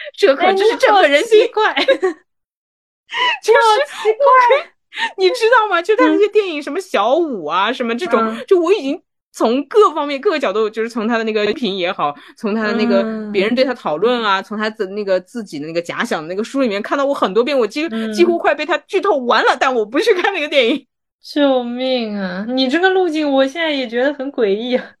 [0.16, 4.72] 这可真是振奋人心， 怪，就是奇怪，
[5.16, 5.80] 你知道吗？
[5.82, 9.00] 就他那些电影，什么小五啊，什么这种，就我已经
[9.32, 20.86] 从各方面、各个角度，就是从他的那个评也好，从他的那个别人对他讨论啊，从他的那个自己的那个假想的那个书里面看到过很多遍，我几几乎快被他剧透完了，但我不去看那个电影。
[21.22, 22.46] 救命啊！
[22.48, 24.92] 你这个路径，我现在也觉得很诡异啊。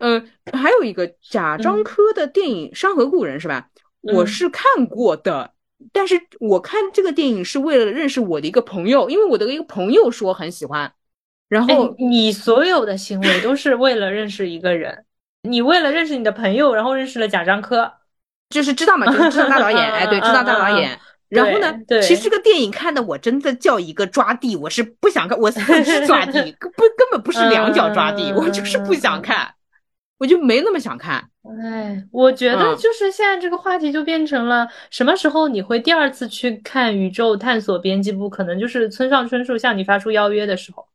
[0.00, 3.66] 嗯，还有一个贾樟柯的电影《山河故人》是吧？
[4.14, 5.52] 我是看过的，
[5.92, 10.92] 但是我看这个电影是为了认识我的一个朋友，因为我的一个朋友说很喜欢。
[11.48, 15.04] 然后你所有的行为都是为了认识一个人，
[15.42, 17.92] 你为了认识你的朋友，然后认识了贾樟柯，
[18.50, 20.98] 就是知道嘛，就是知道大导演， 哎，对，知道大导演。
[21.28, 29.54] 然后呢，其实这个电影看的我真的叫一个抓地，我是不想看，我四肢抓地， 不根本不是两脚抓地，我就是不想看，
[30.18, 31.30] 我就没那么想看。
[31.62, 38.26] 哎，我觉得就是现在这个话题就变成了什么时候你会第二次去看《宇宙探索编辑部》？
[38.28, 40.86] 可能就是村上春树向你发出邀约的时候。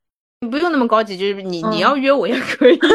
[0.41, 2.79] 你不用那么高级，就是你你要约我也可以。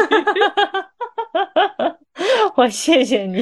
[2.55, 3.37] 我谢谢你。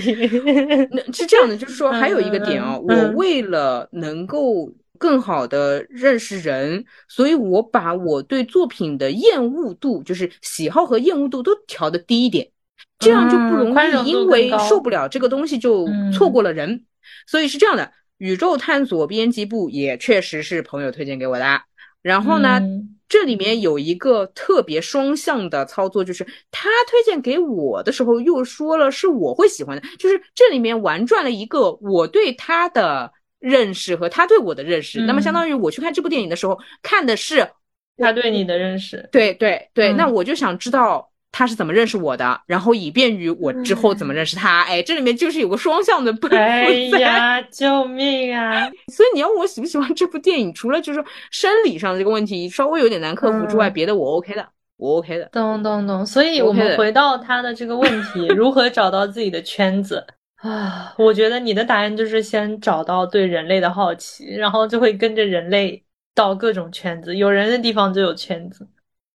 [0.92, 12.50] 那是这样的，就是说还有一个点啊，我为了能够更好的认识人，所以我把我对作品的厌恶度，就是喜好和厌恶度都调的低一点，
[13.00, 13.76] 这样就不容
[14.06, 16.86] 易因为受不了这个东西就错过了人。
[17.28, 21.62] 所以是这样的，宇宙探索编辑部也确实是朋友推荐给我的。
[22.02, 22.60] 然后呢？
[23.08, 35.00] 这里面有一个特别双向的操作，就是他推荐给我的时候，又说了是我会喜欢的，就是这里面玩转了一个我对他的认识和他对我的认识。
[35.02, 37.48] 那么相当于我去看这部电影的时候，看的是
[37.96, 39.08] 他对你的认识。
[39.12, 41.12] 对对对，那我就想知道。
[41.38, 42.40] 他是怎么认识我的？
[42.46, 44.62] 然后以便于我之后怎么认识他？
[44.62, 46.16] 哎，这里面就是有个双向的。
[46.32, 48.72] 哎呀，救命啊！
[48.88, 55.26] 所以你要我喜不喜欢这部电影，除了就是生理上的这个问题稍微有点难克服之外，别的我 OK 的，我 OK 的。
[55.34, 56.06] 咚咚咚！
[56.06, 60.08] 所以我们回到他的这个问题：如何找到自己的圈子
[60.40, 60.94] 啊？
[60.98, 65.84] 我觉得你的答案就是先找到对人类的好奇，然后就会跟着人类
[66.16, 68.66] 到各种圈子，有人的地方就有圈子。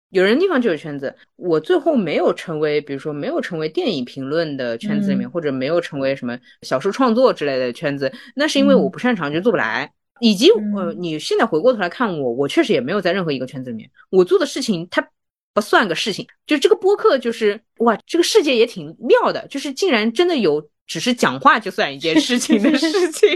[0.10, 9.92] 有人地方就有圈子，我最后没有成为，比如说没有成为电影评论的圈子里面，或者没有成为什么小说创作之类的圈子，那是因为我不擅长，就做不来。
[10.22, 15.08] 以及呃，你现在回过头来看我，我确实也没有在任何一个圈子里面，我做的事情它
[15.54, 16.28] 不算个事情。
[16.46, 23.30] 就这个播客，就是哇，这个世界也挺妙的，就是竟然真的有只是讲话就算一件事情的事情。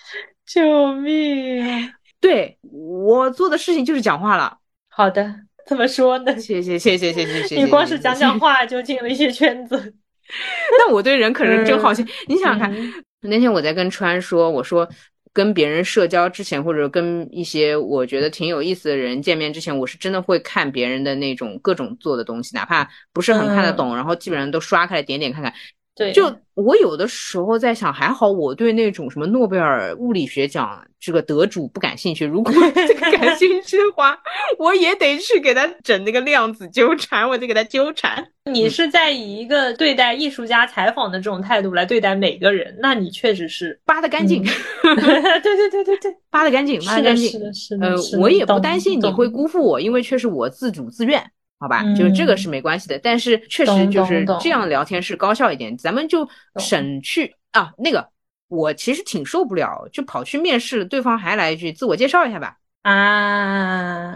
[0.46, 1.92] 救命！
[2.20, 4.56] 对我做的事情就是讲话了。
[4.88, 5.34] 好的。
[5.66, 6.36] 怎么说呢？
[6.38, 7.62] 谢谢谢谢谢谢谢谢。
[7.62, 9.76] 你光是讲讲话就进了一些圈子，
[10.78, 12.04] 那我对人可是真好奇。
[12.26, 12.92] 你想想看，
[13.22, 14.88] 那天我在跟川说，我说
[15.32, 25.52] 跟别人社交之前，或者跟一些我觉得挺有意思的人见面之前，我是真的会看别人的那种各种做的东西，哪怕不是很看得懂，然后基本上都刷开来点点看看。
[26.00, 32.24] 对，就我有的时候在想，还好我对那种什么诺贝尔物理学奖这个得主不感兴趣。
[32.24, 34.18] 如果 这个感兴趣的话，
[34.58, 38.26] 我也得去给他整那个量子纠缠，我得给他纠缠。
[38.50, 44.42] 你是在以一个对待艺术家采访的这种态度来对待每个人，那你确实是扒的干净。
[44.82, 47.28] 对对对对对，扒的干净，扒的干净。
[47.30, 51.22] 是的，是的，呃，我也不担心你会辜负我，因为确实我自主自愿。
[51.60, 58.08] 好吧，就是这个是没关系的，但是确实就是这样聊天是高效一点，咱们就省去啊那个，
[58.48, 62.56] 我其实挺受不了，就跑去面试，对方还来一句自我介绍一下吧。
[62.80, 64.14] 啊，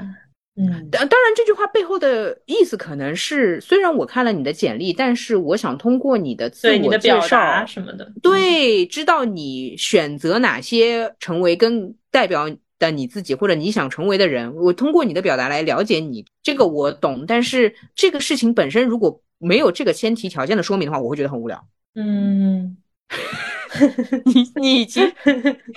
[0.56, 12.48] 嗯，当当然这句话背后的意思可能是，虽然我看了你的简历，但是我想通过你的自我介绍什么的，对，知道你选择哪些成为跟代表。
[12.78, 17.24] 的你自己或者你想成为的人，我通过你的表达来了解你，这个我懂。
[17.26, 21.66] 但是这个事情本身如果没有这个前提条件的说明的话，我会觉得很无聊。
[21.94, 22.76] 嗯，
[24.26, 25.10] 你你已经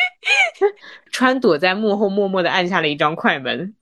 [1.12, 3.76] 川躲在幕后默默的按下了一张快门。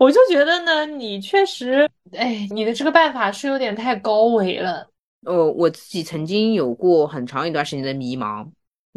[0.00, 4.88] 我就觉得呢，你确实，哎，你的这个办法是有点太高维了。
[5.24, 8.46] 呃，我自己曾经有过很长一段时间的迷茫。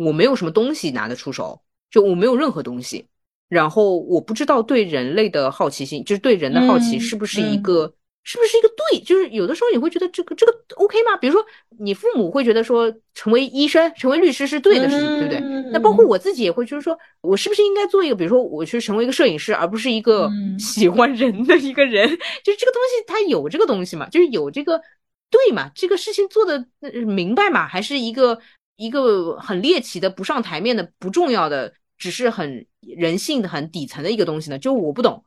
[0.05, 1.61] 我没有什么东西拿得出手，
[1.91, 3.05] 就我没有任何东西，
[3.49, 7.93] 然后我不知道对人类的好奇心，就是对人的好奇是不是一个，
[8.23, 11.17] 是不是一个对，就是有的时候你会觉得这个这个 OK 吗？
[11.17, 11.45] 比如说
[11.79, 15.39] 你父母会觉得说成为医生、成为律师是对的事情，对不对？
[15.73, 22.07] 那包括我自己也会就是说我是不是应该做一个，比如说我去成为一个摄影师，而不是一个 喜欢人的一个人？
[22.43, 24.81] 就是这个东西它有这个东西嘛，就是有这个
[25.29, 25.69] 对嘛？
[25.75, 26.65] 这个事情做的
[27.05, 27.67] 明白嘛？
[27.67, 28.39] 还是一个？
[28.79, 34.57] 一个很猎奇的、不上台面的、不重要的，只是很人性的、很底层的一个东西呢？
[34.57, 35.21] 就我不懂。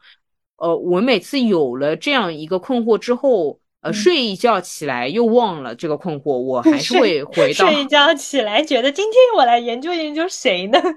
[0.57, 10.81] 呃，我每次有了这样一个困惑之后，呃，睡一觉起来又忘了这个困惑，我还是 会回到睡一觉起来，觉得今天我来研究研究谁呢？
[10.81, 10.91] 对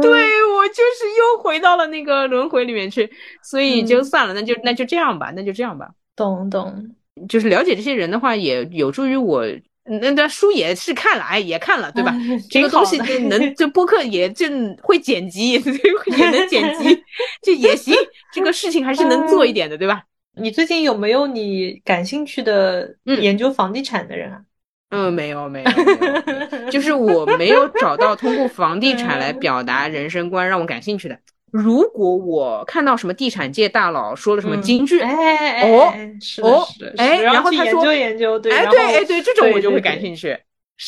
[0.00, 3.08] 对对，我就是又回到了那个轮回里面去，
[3.44, 5.88] 所以就算了，那就那就这样吧，那就这样吧。
[6.16, 6.96] 懂懂，
[7.28, 9.46] 就是了解这些人的话，也有助于我。
[9.84, 12.14] 那那书也是看了，哎，也看了，对吧？
[12.48, 14.46] 这个东西就能，这播客也就
[14.82, 15.52] 会剪辑，
[16.16, 17.02] 也能剪辑，
[17.42, 17.94] 这也行。
[18.32, 20.02] 这个事情还是能做一点的，对吧？
[20.36, 24.40] 你最近有没有你感兴趣的研究房地产的人啊？
[24.94, 31.18] 嗯，没有，没有，没有，就是我没有找到通过房地产来表达人生观让我感兴趣的。
[31.52, 36.66] 如果我看到什么地产界大佬说了什么金句，哎，哦，是哦，
[36.96, 40.36] 哎，然后他说研究研究，对，哎，对，哎，对，这种我就会感兴趣。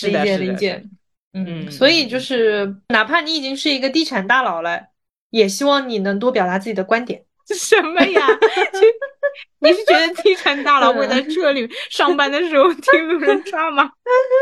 [0.02, 0.82] 理解理解，
[1.34, 4.80] 嗯，所以就是哪怕你已经是一个地产大佬了，
[5.30, 7.22] 也希望你能多表达自己的观点。
[7.54, 8.26] 什么呀？
[9.60, 13.90] 你是觉得地产大佬会在这里上班的时候听路人抓吗？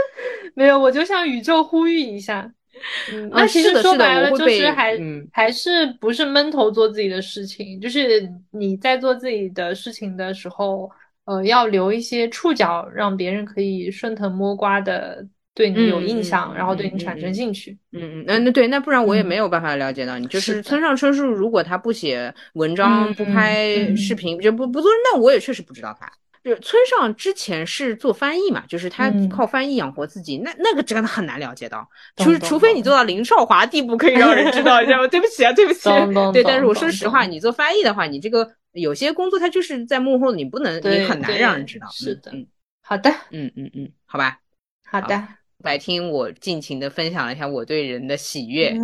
[0.54, 2.50] 没有，我就向宇宙呼吁一下。
[3.12, 4.98] 嗯，那其实说白了就是还
[5.32, 10.90] 还是不是闷头做自己的事情，就是你在做自己的事情的时候，
[11.24, 15.24] 呃，要留一些触角，让别人可以顺藤摸瓜的
[15.54, 17.76] 对你有印象，然后对你产生兴趣。
[17.92, 20.26] 嗯嗯，那那对，那不然我也没有办法了解到你。
[20.26, 26.10] 就是村上春树，如果他不写文章、不拍视频、就不不做，那我也确实不知道他。
[26.42, 35.06] 就是村上之前是做翻译嘛，就是他靠翻译养活自己，那那个真的很难了解到，就是除非你做到林少华地步，可以让人知道，一下吗？
[35.08, 35.88] 对不起啊，对不起。
[36.32, 41.86] 对，但是我说实话，你做翻译的话，你这个有些工作它就是在幕后，你不能，你很难让人知道。
[41.92, 42.46] 是的，嗯，
[42.82, 44.40] 好的，嗯嗯嗯，好吧，
[44.84, 45.28] 好的，
[45.62, 48.74] 白听我尽情的分享了一下我对人的喜悦，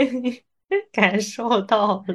[0.92, 2.14] 感受到了，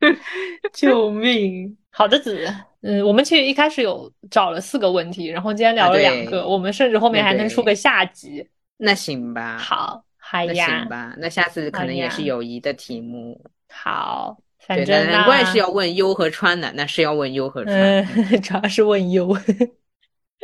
[0.72, 1.76] 救命！
[1.96, 2.52] 好的，子。
[2.82, 8.46] 嗯，我们其实一开始有找了四个问题，然后今天聊了两个，我们甚至后面还能出个下集。
[8.76, 9.56] 那行吧。
[9.56, 10.80] 好，好呀。
[10.80, 13.40] 行吧，那下次可能也是友谊的题目。
[13.70, 18.04] 好，反正难怪是要问优和川的，那是要问优和川，
[18.42, 19.32] 主要是问优。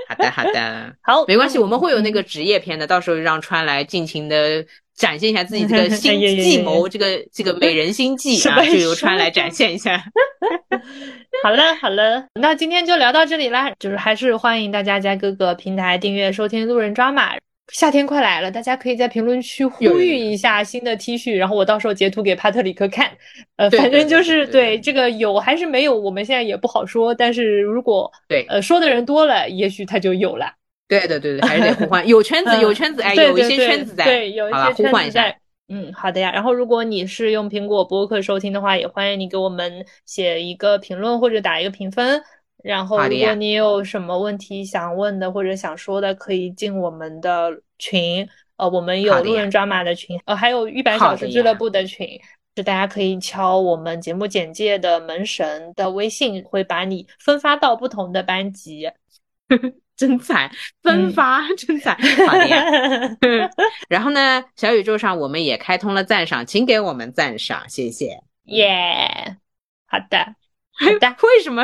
[0.08, 4.64] 好的，好的， 好，没关系，我们会有那个职业篇的，到时候让川来尽情的
[5.00, 10.04] 展现一下自己这个新 计谋，这个这个美人心计啊，就由川来展现一下。
[11.42, 13.72] 好了好了，那今天就聊到这里啦。
[13.78, 17.32] 就是还是欢迎大家在各个平台订阅收听路人抓马。
[17.72, 23.10] 夏天快来了，大家可以在评论区呼吁一下新的 T 恤，然后我到时候截图给帕特里克看。
[23.56, 27.14] 呃，反正就是对这个有还是没有，我们现在也不好说。
[27.14, 30.52] 但是如果对呃说的人多了，也许他就有了。
[30.90, 35.34] 对的对对，还是得互换， 有圈子有圈子，哎，有一些圈子在，对，有一些圈子在。
[35.68, 36.32] 嗯，好的呀。
[36.32, 42.20] 然后，如果你是用苹果播客收听的话，也欢迎你给我们写一个评论或者打一个评分。
[42.64, 48.28] 然后，如果你有什么问题想问的或者想说的，可以进我们的群。
[48.56, 52.06] 呃，我们有路人抓马的群，呃，还有一百小时俱乐部的群，
[52.54, 58.90] 是大家可以敲我们节目简介的门神的微信，会把你分发到不同的班级。
[60.00, 60.50] 真惨，
[60.82, 61.94] 分发真惨，
[62.26, 62.64] 好的呀。
[63.90, 68.22] 然后呢，小宇宙上我们也开通了赞赏，请给我们赞赏，谢谢。
[68.44, 69.36] 耶。
[69.86, 70.36] 好的，
[71.22, 71.62] 为什么？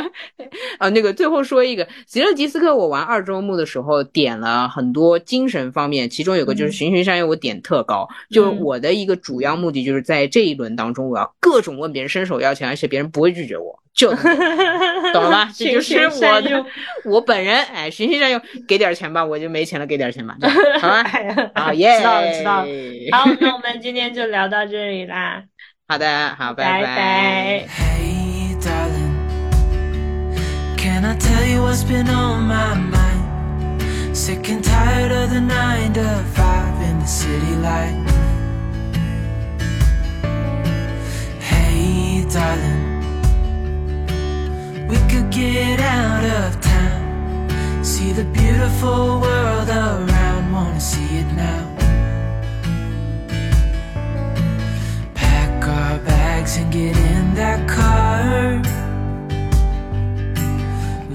[0.79, 8.09] 啊， 那个最后说一个，极乐迪斯科，我玩二周目的时候点了很多精神方面，其中有个就是循循善诱，我点特高。
[8.31, 14.11] 就我的一个主要目的就是在这一轮当中，我要各种问别人伸手要钱，而且别人不会拒绝我，就
[15.13, 15.51] 懂了吧？
[15.55, 16.67] 这就是我的，
[17.05, 17.57] 我本人。
[17.65, 20.37] 哎，循循善诱，给点钱吧，我就没钱了，给点钱吧，
[20.81, 21.05] 好吧？
[21.55, 22.67] 好耶，知道了，知道了。
[23.13, 25.43] 好，那我们今天就聊到这里啦。
[25.89, 28.16] 好的，好，拜拜。
[30.87, 34.17] Can I tell you what's been on my mind?
[34.17, 38.09] Sick and tired of the 9 to 5 in the city life.
[41.41, 42.87] Hey, darling,
[44.87, 47.85] we could get out of town.
[47.85, 51.65] See the beautiful world around, wanna see it now.
[55.15, 58.63] Pack our bags and get in that car.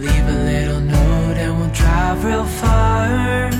[0.01, 3.51] Leave a little note and we'll drive real far.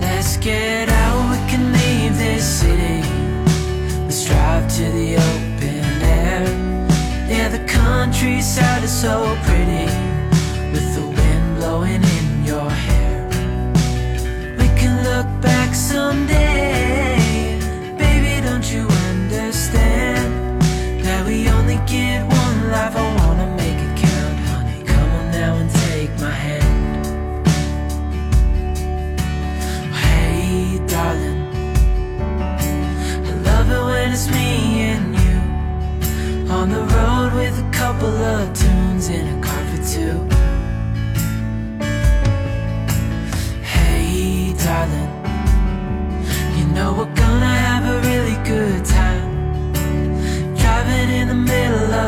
[0.00, 3.00] Let's get out, we can leave this city.
[4.02, 6.42] Let's drive to the open air.
[7.28, 9.91] Yeah, the countryside is so pretty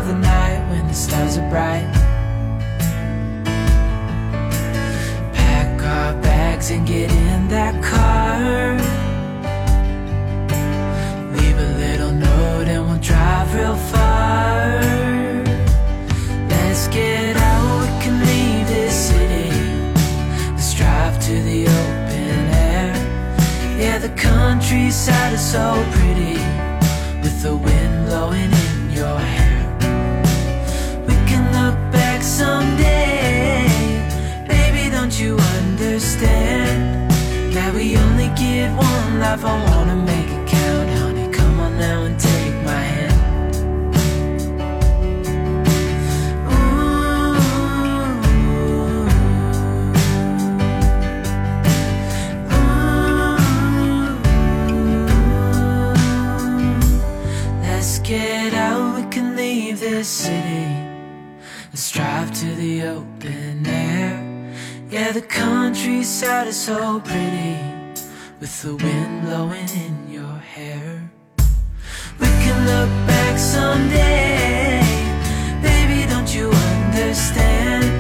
[0.05, 1.89] of the night when the stars are bright.
[5.33, 8.77] Pack our bags and get in that car.
[11.37, 14.83] Leave a little note and we'll drive real far.
[16.51, 19.51] Let's get out, we can leave this city.
[20.53, 22.41] Let's drive to the open
[22.73, 22.93] air.
[23.79, 26.39] Yeah, the countryside is so pretty
[27.23, 29.34] with the wind blowing in your hair.
[32.35, 33.69] Someday.
[34.49, 37.09] Baby, don't you understand
[37.55, 39.45] that we only get one life?
[39.45, 41.29] I wanna make it count, honey.
[41.31, 43.13] Come on now and take my hand.
[57.63, 60.74] Let's get out, we can leave this city
[62.35, 64.55] to the open air.
[64.91, 67.57] Yeah, the countryside is so pretty
[68.41, 71.09] with the wind blowing in your hair.
[72.19, 74.83] We can look back someday,
[75.63, 77.94] baby, don't you understand?